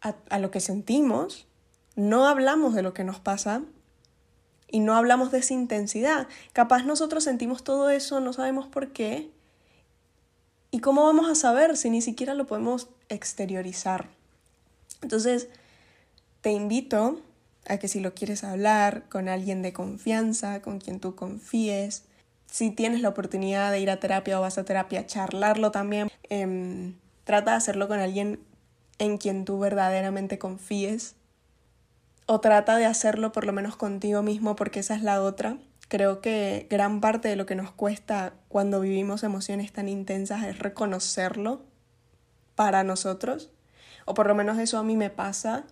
a 0.01 0.39
lo 0.39 0.49
que 0.49 0.61
sentimos, 0.61 1.45
no 1.97 2.25
hablamos 2.25 2.73
de 2.73 2.83
lo 2.83 2.93
que 2.93 3.03
nos 3.03 3.19
pasa 3.19 3.63
y 4.69 4.79
no 4.79 4.95
hablamos 4.95 5.29
de 5.33 5.39
esa 5.39 5.55
intensidad. 5.55 6.29
Capaz 6.53 6.85
nosotros 6.85 7.25
sentimos 7.25 7.65
todo 7.65 7.89
eso, 7.89 8.21
no 8.21 8.31
sabemos 8.31 8.65
por 8.67 8.93
qué. 8.93 9.29
¿Y 10.71 10.79
cómo 10.79 11.03
vamos 11.03 11.29
a 11.29 11.35
saber 11.35 11.75
si 11.75 11.89
ni 11.89 12.01
siquiera 12.01 12.33
lo 12.33 12.47
podemos 12.47 12.87
exteriorizar? 13.09 14.07
Entonces, 15.01 15.49
te 16.39 16.51
invito 16.51 17.19
a 17.67 17.77
que 17.77 17.87
si 17.87 17.99
lo 17.99 18.13
quieres 18.13 18.43
hablar 18.43 19.03
con 19.09 19.29
alguien 19.29 19.61
de 19.61 19.73
confianza, 19.73 20.61
con 20.61 20.79
quien 20.79 20.99
tú 20.99 21.15
confíes, 21.15 22.03
si 22.53 22.69
tienes 22.69 23.01
la 23.01 23.09
oportunidad 23.09 23.71
de 23.71 23.79
ir 23.79 23.89
a 23.89 23.99
terapia 23.99 24.37
o 24.37 24.41
vas 24.41 24.59
a 24.59 24.63
terapia, 24.63 25.07
charlarlo 25.07 25.71
también. 25.71 26.11
Em, 26.29 26.93
trata 27.23 27.51
de 27.51 27.57
hacerlo 27.57 27.87
con 27.87 27.99
alguien 27.99 28.39
en 28.99 29.17
quien 29.17 29.43
tú 29.43 29.57
verdaderamente 29.57 30.37
confíes. 30.37 31.15
O 32.27 32.41
trata 32.41 32.77
de 32.77 32.85
hacerlo 32.85 33.31
por 33.31 33.45
lo 33.45 33.53
menos 33.53 33.75
contigo 33.75 34.21
mismo 34.21 34.55
porque 34.55 34.81
esa 34.81 34.93
es 34.95 35.01
la 35.01 35.21
otra. 35.23 35.57
Creo 35.87 36.21
que 36.21 36.67
gran 36.69 37.01
parte 37.01 37.27
de 37.27 37.35
lo 37.35 37.45
que 37.45 37.55
nos 37.55 37.71
cuesta 37.71 38.33
cuando 38.49 38.81
vivimos 38.81 39.23
emociones 39.23 39.73
tan 39.73 39.89
intensas 39.89 40.43
es 40.43 40.59
reconocerlo 40.59 41.63
para 42.53 42.83
nosotros. 42.83 43.49
O 44.05 44.13
por 44.13 44.27
lo 44.27 44.35
menos 44.35 44.59
eso 44.59 44.77
a 44.77 44.83
mí 44.83 44.95
me 44.95 45.09
pasa 45.09 45.65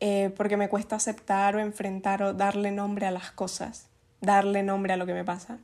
eh, 0.00 0.32
porque 0.36 0.56
me 0.56 0.68
cuesta 0.68 0.96
aceptar 0.96 1.56
o 1.56 1.60
enfrentar 1.60 2.22
o 2.22 2.34
darle 2.34 2.70
nombre 2.70 3.06
a 3.06 3.10
las 3.10 3.30
cosas, 3.30 3.88
darle 4.20 4.62
nombre 4.62 4.92
a 4.92 4.96
lo 4.96 5.06
que 5.06 5.14
me 5.14 5.24
pasa. 5.24 5.58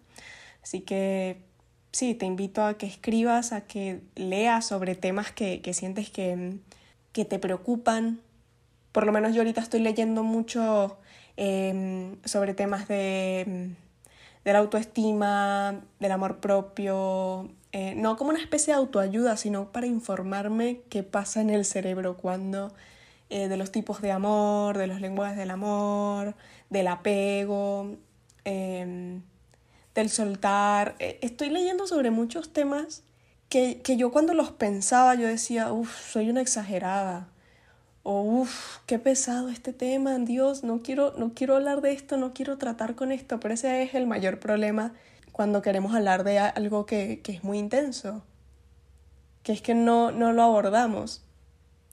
Así 0.62 0.80
que 0.80 1.42
sí, 1.92 2.14
te 2.14 2.26
invito 2.26 2.64
a 2.64 2.74
que 2.78 2.86
escribas, 2.86 3.52
a 3.52 3.62
que 3.62 4.00
leas 4.14 4.66
sobre 4.66 4.94
temas 4.94 5.32
que, 5.32 5.60
sientes 5.74 6.10
que, 6.10 6.58
que, 7.12 7.24
te 7.24 7.38
preocupan. 7.38 8.20
Por 8.92 9.06
lo 9.06 9.12
menos 9.12 9.34
yo 9.34 9.40
ahorita 9.42 9.60
estoy 9.60 9.80
leyendo 9.80 10.22
mucho 10.22 10.98
em, 11.36 12.16
sobre 12.24 12.54
temas 12.54 12.88
de, 12.88 13.74
de 14.44 14.52
la 14.52 14.58
autoestima, 14.58 15.80
del 16.00 16.12
amor 16.12 16.40
propio, 16.40 17.50
eh, 17.72 17.94
no 17.96 18.16
como 18.16 18.30
una 18.30 18.40
especie 18.40 18.74
de 18.74 18.78
autoayuda, 18.78 19.36
sino 19.36 19.72
para 19.72 19.86
informarme 19.86 20.80
qué 20.90 21.02
pasa 21.02 21.40
en 21.40 21.50
el 21.50 21.64
cerebro 21.64 22.16
cuando 22.16 22.72
eh, 23.32 23.48
de 23.48 23.56
los 23.56 23.72
tipos 23.72 24.02
de 24.02 24.12
amor, 24.12 24.76
de 24.76 24.86
los 24.86 25.00
lenguajes 25.00 25.38
del 25.38 25.50
amor, 25.50 26.34
del 26.68 26.86
apego, 26.86 27.96
em, 28.44 29.22
del 29.94 30.10
soltar. 30.10 30.96
Eh, 30.98 31.18
estoy 31.22 31.48
leyendo 31.48 31.86
sobre 31.86 32.10
muchos 32.10 32.52
temas 32.52 33.02
que, 33.48 33.80
que 33.80 33.96
yo 33.96 34.12
cuando 34.12 34.34
los 34.34 34.50
pensaba 34.52 35.14
yo 35.14 35.26
decía, 35.26 35.72
uff, 35.72 36.12
soy 36.12 36.28
una 36.28 36.42
exagerada. 36.42 37.28
O 38.02 38.20
uff, 38.20 38.80
qué 38.86 38.98
pesado 38.98 39.48
este 39.48 39.72
tema, 39.72 40.18
Dios, 40.18 40.62
no 40.62 40.82
quiero, 40.82 41.14
no 41.16 41.32
quiero 41.34 41.56
hablar 41.56 41.80
de 41.80 41.92
esto, 41.92 42.18
no 42.18 42.34
quiero 42.34 42.58
tratar 42.58 42.94
con 42.94 43.12
esto, 43.12 43.40
pero 43.40 43.54
ese 43.54 43.82
es 43.82 43.94
el 43.94 44.06
mayor 44.06 44.40
problema 44.40 44.92
cuando 45.32 45.62
queremos 45.62 45.94
hablar 45.94 46.24
de 46.24 46.38
algo 46.38 46.84
que, 46.84 47.22
que 47.22 47.32
es 47.32 47.44
muy 47.44 47.58
intenso, 47.58 48.22
que 49.42 49.52
es 49.52 49.62
que 49.62 49.74
no, 49.74 50.10
no 50.12 50.32
lo 50.34 50.42
abordamos. 50.42 51.24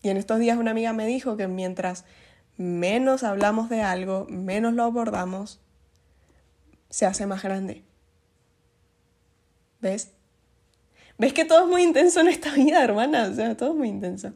Y 0.02 0.10
en 0.10 0.18
estos 0.18 0.40
días 0.40 0.58
una 0.58 0.72
amiga 0.72 0.94
me 0.94 1.06
dijo 1.06 1.38
que 1.38 1.48
mientras 1.48 2.06
menos 2.58 3.24
hablamos 3.24 3.70
de 3.70 3.82
algo, 3.82 4.26
menos 4.30 4.74
lo 4.74 4.84
abordamos, 4.84 5.60
se 6.90 7.06
hace 7.06 7.26
más 7.26 7.44
grande. 7.44 7.84
¿Ves? 9.82 10.12
¿Ves 11.18 11.34
que 11.34 11.46
todo 11.46 11.64
es 11.64 11.70
muy 11.70 11.84
intenso 11.84 12.22
en 12.22 12.30
esta 12.30 12.54
vida, 12.54 12.84
hermana? 12.84 13.30
O 13.32 13.36
sea, 13.36 13.56
todo 13.56 13.72
es 13.72 13.76
muy 13.76 13.90
intenso. 13.90 14.34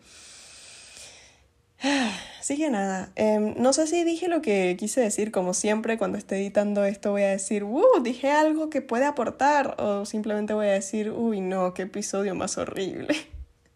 Así 2.39 2.57
que 2.57 2.69
nada, 2.69 3.11
em, 3.15 3.55
no 3.57 3.71
sé 3.71 3.87
si 3.87 4.03
dije 4.03 4.27
lo 4.27 4.41
que 4.41 4.75
quise 4.77 4.99
decir, 4.99 5.31
como 5.31 5.53
siempre 5.53 5.97
cuando 5.97 6.17
esté 6.17 6.35
editando 6.35 6.83
esto 6.83 7.11
voy 7.11 7.21
a 7.23 7.29
decir, 7.29 7.63
¡uh! 7.63 8.01
Dije 8.01 8.31
algo 8.31 8.69
que 8.69 8.81
puede 8.81 9.05
aportar, 9.05 9.75
o 9.79 10.05
simplemente 10.05 10.53
voy 10.53 10.67
a 10.67 10.71
decir, 10.71 11.11
uy, 11.11 11.39
no, 11.39 11.73
qué 11.73 11.83
episodio 11.83 12.35
más 12.35 12.57
horrible. 12.57 13.15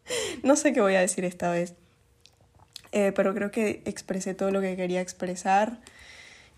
no 0.44 0.56
sé 0.56 0.74
qué 0.74 0.82
voy 0.82 0.96
a 0.96 1.00
decir 1.00 1.26
esta 1.26 1.50
vez. 1.50 1.76
Eh, 2.92 3.12
pero 3.16 3.34
creo 3.34 3.52
que 3.52 3.82
expresé 3.86 4.34
todo 4.34 4.52
lo 4.52 4.62
que 4.62 4.76
quería 4.76 5.02
expresar. 5.02 5.80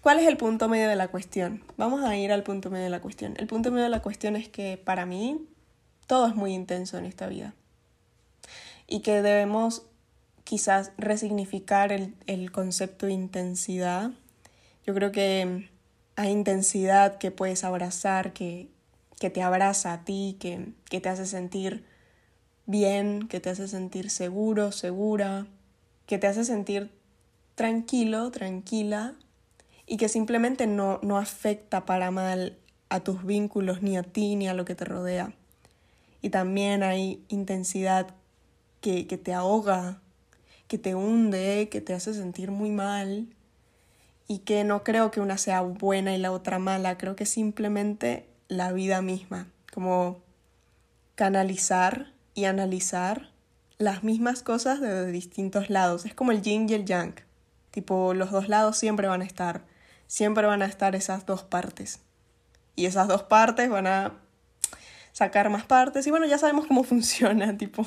¿Cuál 0.02 0.20
es 0.20 0.28
el 0.28 0.38
punto 0.38 0.70
medio 0.70 0.88
de 0.88 0.96
la 0.96 1.10
cuestión? 1.10 1.64
Vamos 1.76 2.04
a 2.04 2.16
ir 2.16 2.32
al 2.32 2.44
punto 2.44 2.70
medio 2.70 2.86
de 2.86 2.90
la 2.90 3.02
cuestión. 3.02 3.34
El 3.38 3.48
punto 3.48 3.72
medio 3.72 3.84
de 3.84 3.90
la 3.90 4.02
cuestión 4.02 4.36
es 4.36 4.48
que 4.48 4.78
para 4.78 5.06
mí 5.06 5.46
todo 6.08 6.28
es 6.28 6.36
muy 6.36 6.54
intenso 6.54 6.98
en 6.98 7.06
esta 7.06 7.28
vida 7.28 7.54
y 8.88 9.02
que 9.02 9.22
debemos 9.22 9.84
quizás 10.44 10.92
resignificar 10.98 11.92
el, 11.92 12.16
el 12.28 12.52
concepto 12.52 13.06
de 13.06 13.14
intensidad. 13.14 14.12
Yo 14.86 14.94
creo 14.94 15.12
que 15.12 15.70
hay 16.16 16.32
intensidad 16.32 17.18
que 17.18 17.32
puedes 17.32 17.64
abrazar, 17.64 18.34
que, 18.34 18.70
que 19.20 19.30
te 19.30 19.42
abraza 19.42 19.94
a 19.94 20.06
ti, 20.06 20.38
que, 20.40 20.74
que 20.90 21.02
te 21.02 21.10
hace 21.10 21.26
sentir 21.26 21.86
bien, 22.70 23.28
que 23.28 23.40
te 23.40 23.50
hace 23.50 23.68
sentir 23.68 24.12
seguro, 24.12 24.72
segura, 24.72 25.48
que 26.06 26.20
te 26.20 26.28
hace 26.28 26.46
sentir 26.46 26.92
tranquilo, 27.56 28.30
tranquila 28.30 29.16
y 29.88 29.98
que 29.98 30.08
simplemente 30.08 30.68
no, 30.68 31.00
no 31.02 31.18
afecta 31.18 31.86
para 31.86 32.12
mal 32.12 32.58
a 32.90 33.00
tus 33.00 33.26
vínculos, 33.26 33.82
ni 33.82 33.98
a 33.98 34.04
ti, 34.04 34.36
ni 34.36 34.48
a 34.48 34.54
lo 34.54 34.66
que 34.66 34.76
te 34.76 34.86
rodea. 34.86 35.34
Y 36.22 36.30
también 36.30 36.84
hay 36.84 37.24
intensidad 37.28 38.14
que, 38.82 39.08
que 39.08 39.18
te 39.18 39.34
ahoga, 39.34 40.00
que 40.68 40.78
te 40.78 40.94
hunde, 40.94 41.70
que 41.72 41.82
te 41.82 41.96
hace 41.96 42.14
sentir 42.14 42.52
muy 42.52 42.70
mal 42.70 43.28
y 44.28 44.40
que 44.40 44.64
no 44.64 44.84
creo 44.84 45.10
que 45.10 45.22
una 45.22 45.40
sea 45.40 45.62
buena 45.62 46.16
y 46.16 46.20
la 46.20 46.32
otra 46.32 46.60
mala, 46.60 47.00
creo 47.00 47.16
que 47.16 47.26
simplemente 47.26 48.28
la 48.48 48.72
vida 48.74 49.02
misma, 49.02 49.48
como 49.74 50.22
canalizar 51.16 52.14
y 52.34 52.46
analizar 52.46 53.30
las 53.78 54.04
mismas 54.04 54.44
cosas 54.44 54.82
de 54.82 55.12
distintos 55.12 55.70
lados. 55.70 56.06
Es 56.06 56.14
como 56.14 56.32
el 56.32 56.42
yin 56.42 56.70
y 56.70 56.74
el 56.74 56.86
yang. 56.86 57.16
Tipo, 57.72 58.14
los 58.14 58.32
dos 58.32 58.50
lados 58.50 58.78
siempre 58.78 59.08
van 59.08 59.22
a 59.22 59.26
estar. 59.26 59.64
Siempre 60.08 60.46
van 60.48 60.62
a 60.62 60.66
estar 60.66 60.96
esas 60.96 61.26
dos 61.26 61.44
partes. 61.44 62.00
Y 62.76 62.86
esas 62.86 63.08
dos 63.08 63.24
partes 63.24 63.70
van 63.70 63.88
a 63.88 64.14
sacar 65.12 65.50
más 65.50 65.66
partes. 65.66 66.06
Y 66.08 66.12
bueno, 66.12 66.26
ya 66.26 66.38
sabemos 66.38 66.68
cómo 66.68 66.84
funciona, 66.86 67.58
tipo. 67.58 67.86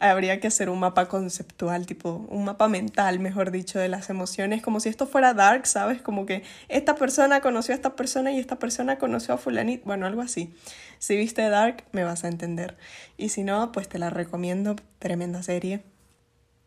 Habría 0.00 0.40
que 0.40 0.48
hacer 0.48 0.68
un 0.68 0.80
mapa 0.80 1.08
conceptual, 1.08 1.86
tipo 1.86 2.26
un 2.28 2.44
mapa 2.44 2.68
mental, 2.68 3.20
mejor 3.20 3.50
dicho, 3.50 3.78
de 3.78 3.88
las 3.88 4.10
emociones, 4.10 4.62
como 4.62 4.80
si 4.80 4.88
esto 4.88 5.06
fuera 5.06 5.32
dark, 5.32 5.66
¿sabes? 5.66 6.02
Como 6.02 6.26
que 6.26 6.42
esta 6.68 6.96
persona 6.96 7.40
conoció 7.40 7.72
a 7.72 7.76
esta 7.76 7.96
persona 7.96 8.32
y 8.32 8.38
esta 8.38 8.58
persona 8.58 8.98
conoció 8.98 9.34
a 9.34 9.38
fulanit, 9.38 9.84
bueno, 9.84 10.06
algo 10.06 10.22
así. 10.22 10.52
Si 10.98 11.16
viste 11.16 11.48
Dark, 11.48 11.84
me 11.90 12.04
vas 12.04 12.22
a 12.22 12.28
entender. 12.28 12.76
Y 13.16 13.30
si 13.30 13.42
no, 13.42 13.72
pues 13.72 13.88
te 13.88 13.98
la 13.98 14.08
recomiendo, 14.08 14.76
tremenda 15.00 15.42
serie. 15.42 15.82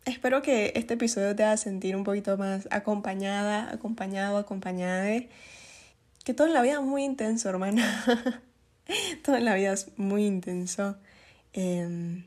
Espero 0.06 0.42
que 0.42 0.74
este 0.76 0.96
episodio 0.96 1.36
te 1.36 1.44
haga 1.44 1.56
sentir 1.56 1.96
un 1.96 2.04
poquito 2.04 2.38
más 2.38 2.68
acompañada, 2.70 3.72
acompañado, 3.72 4.38
acompañada. 4.38 5.10
Que 6.26 6.34
todo 6.34 6.48
en 6.48 6.54
la 6.54 6.62
vida 6.62 6.74
es 6.74 6.82
muy 6.82 7.04
intenso, 7.06 7.48
hermana. 7.48 8.04
todo 9.24 9.38
en 9.38 9.46
la 9.46 9.56
vida 9.56 9.72
es 9.72 9.98
muy 9.98 10.26
intenso. 10.26 10.98
Em, 11.54 12.26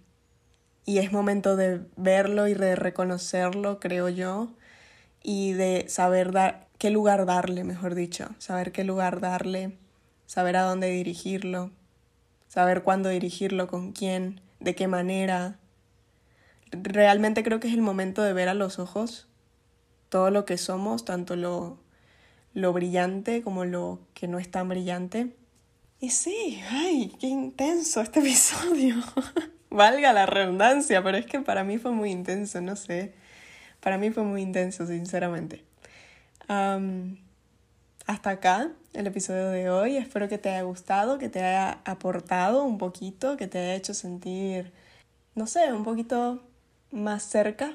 y 0.88 1.00
es 1.00 1.12
momento 1.12 1.54
de 1.54 1.82
verlo 1.98 2.48
y 2.48 2.54
de 2.54 2.74
reconocerlo, 2.74 3.78
creo 3.78 4.08
yo, 4.08 4.54
y 5.22 5.52
de 5.52 5.84
saber 5.86 6.32
dar 6.32 6.66
qué 6.78 6.88
lugar 6.88 7.26
darle, 7.26 7.62
mejor 7.62 7.94
dicho, 7.94 8.30
saber 8.38 8.72
qué 8.72 8.84
lugar 8.84 9.20
darle, 9.20 9.76
saber 10.24 10.56
a 10.56 10.62
dónde 10.62 10.88
dirigirlo, 10.88 11.72
saber 12.46 12.84
cuándo 12.84 13.10
dirigirlo, 13.10 13.68
con 13.68 13.92
quién, 13.92 14.40
de 14.60 14.74
qué 14.74 14.88
manera. 14.88 15.58
Realmente 16.70 17.44
creo 17.44 17.60
que 17.60 17.68
es 17.68 17.74
el 17.74 17.82
momento 17.82 18.22
de 18.22 18.32
ver 18.32 18.48
a 18.48 18.54
los 18.54 18.78
ojos 18.78 19.28
todo 20.08 20.30
lo 20.30 20.46
que 20.46 20.56
somos, 20.56 21.04
tanto 21.04 21.36
lo, 21.36 21.76
lo 22.54 22.72
brillante 22.72 23.42
como 23.42 23.66
lo 23.66 24.00
que 24.14 24.26
no 24.26 24.38
es 24.38 24.50
tan 24.50 24.70
brillante. 24.70 25.36
Y 26.00 26.08
sí, 26.08 26.62
ay, 26.70 27.12
qué 27.20 27.26
intenso 27.26 28.00
este 28.00 28.20
episodio. 28.20 28.94
Valga 29.70 30.12
la 30.12 30.26
redundancia, 30.26 31.02
pero 31.02 31.18
es 31.18 31.26
que 31.26 31.40
para 31.40 31.64
mí 31.64 31.78
fue 31.78 31.92
muy 31.92 32.10
intenso, 32.10 32.60
no 32.60 32.76
sé. 32.76 33.12
Para 33.80 33.98
mí 33.98 34.10
fue 34.10 34.24
muy 34.24 34.42
intenso, 34.42 34.86
sinceramente. 34.86 35.64
hasta 38.06 38.30
acá 38.30 38.70
el 38.94 39.06
episodio 39.06 39.48
de 39.50 39.70
hoy. 39.70 39.96
Espero 39.96 40.28
que 40.28 40.38
te 40.38 40.50
haya 40.50 40.62
gustado, 40.62 41.18
que 41.18 41.28
te 41.28 41.42
haya 41.42 41.80
aportado 41.84 42.64
un 42.64 42.78
poquito, 42.78 43.36
que 43.36 43.46
te 43.46 43.58
haya 43.58 43.74
hecho 43.74 43.94
sentir 43.94 44.72
no 45.38 45.46
sé, 45.46 45.72
un 45.72 45.84
poquito 45.84 46.42
más 46.90 47.22
cerca. 47.22 47.74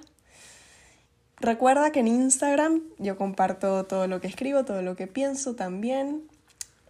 Recuerda 1.37 1.91
que 1.91 2.01
en 2.01 2.09
Instagram 2.09 2.81
yo 2.99 3.17
comparto 3.17 3.85
todo 3.85 4.07
lo 4.07 4.21
que 4.21 4.27
escribo, 4.27 4.65
todo 4.65 4.81
lo 4.81 4.95
que 4.95 5.07
pienso 5.07 5.55
también. 5.55 6.23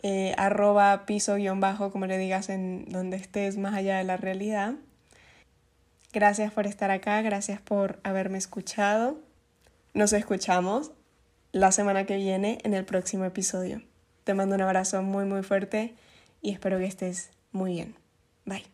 Eh, 0.01 0.33
arroba 0.35 1.05
piso 1.05 1.35
guion 1.35 1.59
bajo, 1.59 1.91
como 1.91 2.07
le 2.07 2.17
digas 2.17 2.49
en 2.49 2.85
donde 2.89 3.17
estés 3.17 3.57
más 3.57 3.75
allá 3.75 3.99
de 3.99 4.03
la 4.03 4.17
realidad. 4.17 4.73
Gracias 6.13 6.53
por 6.53 6.67
estar 6.67 6.91
acá, 6.91 7.21
gracias 7.23 7.59
por 7.59 7.99
haberme 8.03 8.37
escuchado. 8.37 9.17
Nos 9.95 10.13
escuchamos 10.13 10.91
la 11.51 11.71
semana 11.71 12.05
que 12.05 12.17
viene 12.17 12.59
en 12.63 12.75
el 12.75 12.85
próximo 12.85 13.25
episodio. 13.25 13.81
Te 14.23 14.35
mando 14.35 14.53
un 14.53 14.61
abrazo 14.61 15.01
muy 15.01 15.25
muy 15.25 15.41
fuerte 15.41 15.95
y 16.39 16.51
espero 16.51 16.77
que 16.77 16.85
estés 16.85 17.31
muy 17.51 17.73
bien. 17.73 17.95
Bye. 18.45 18.72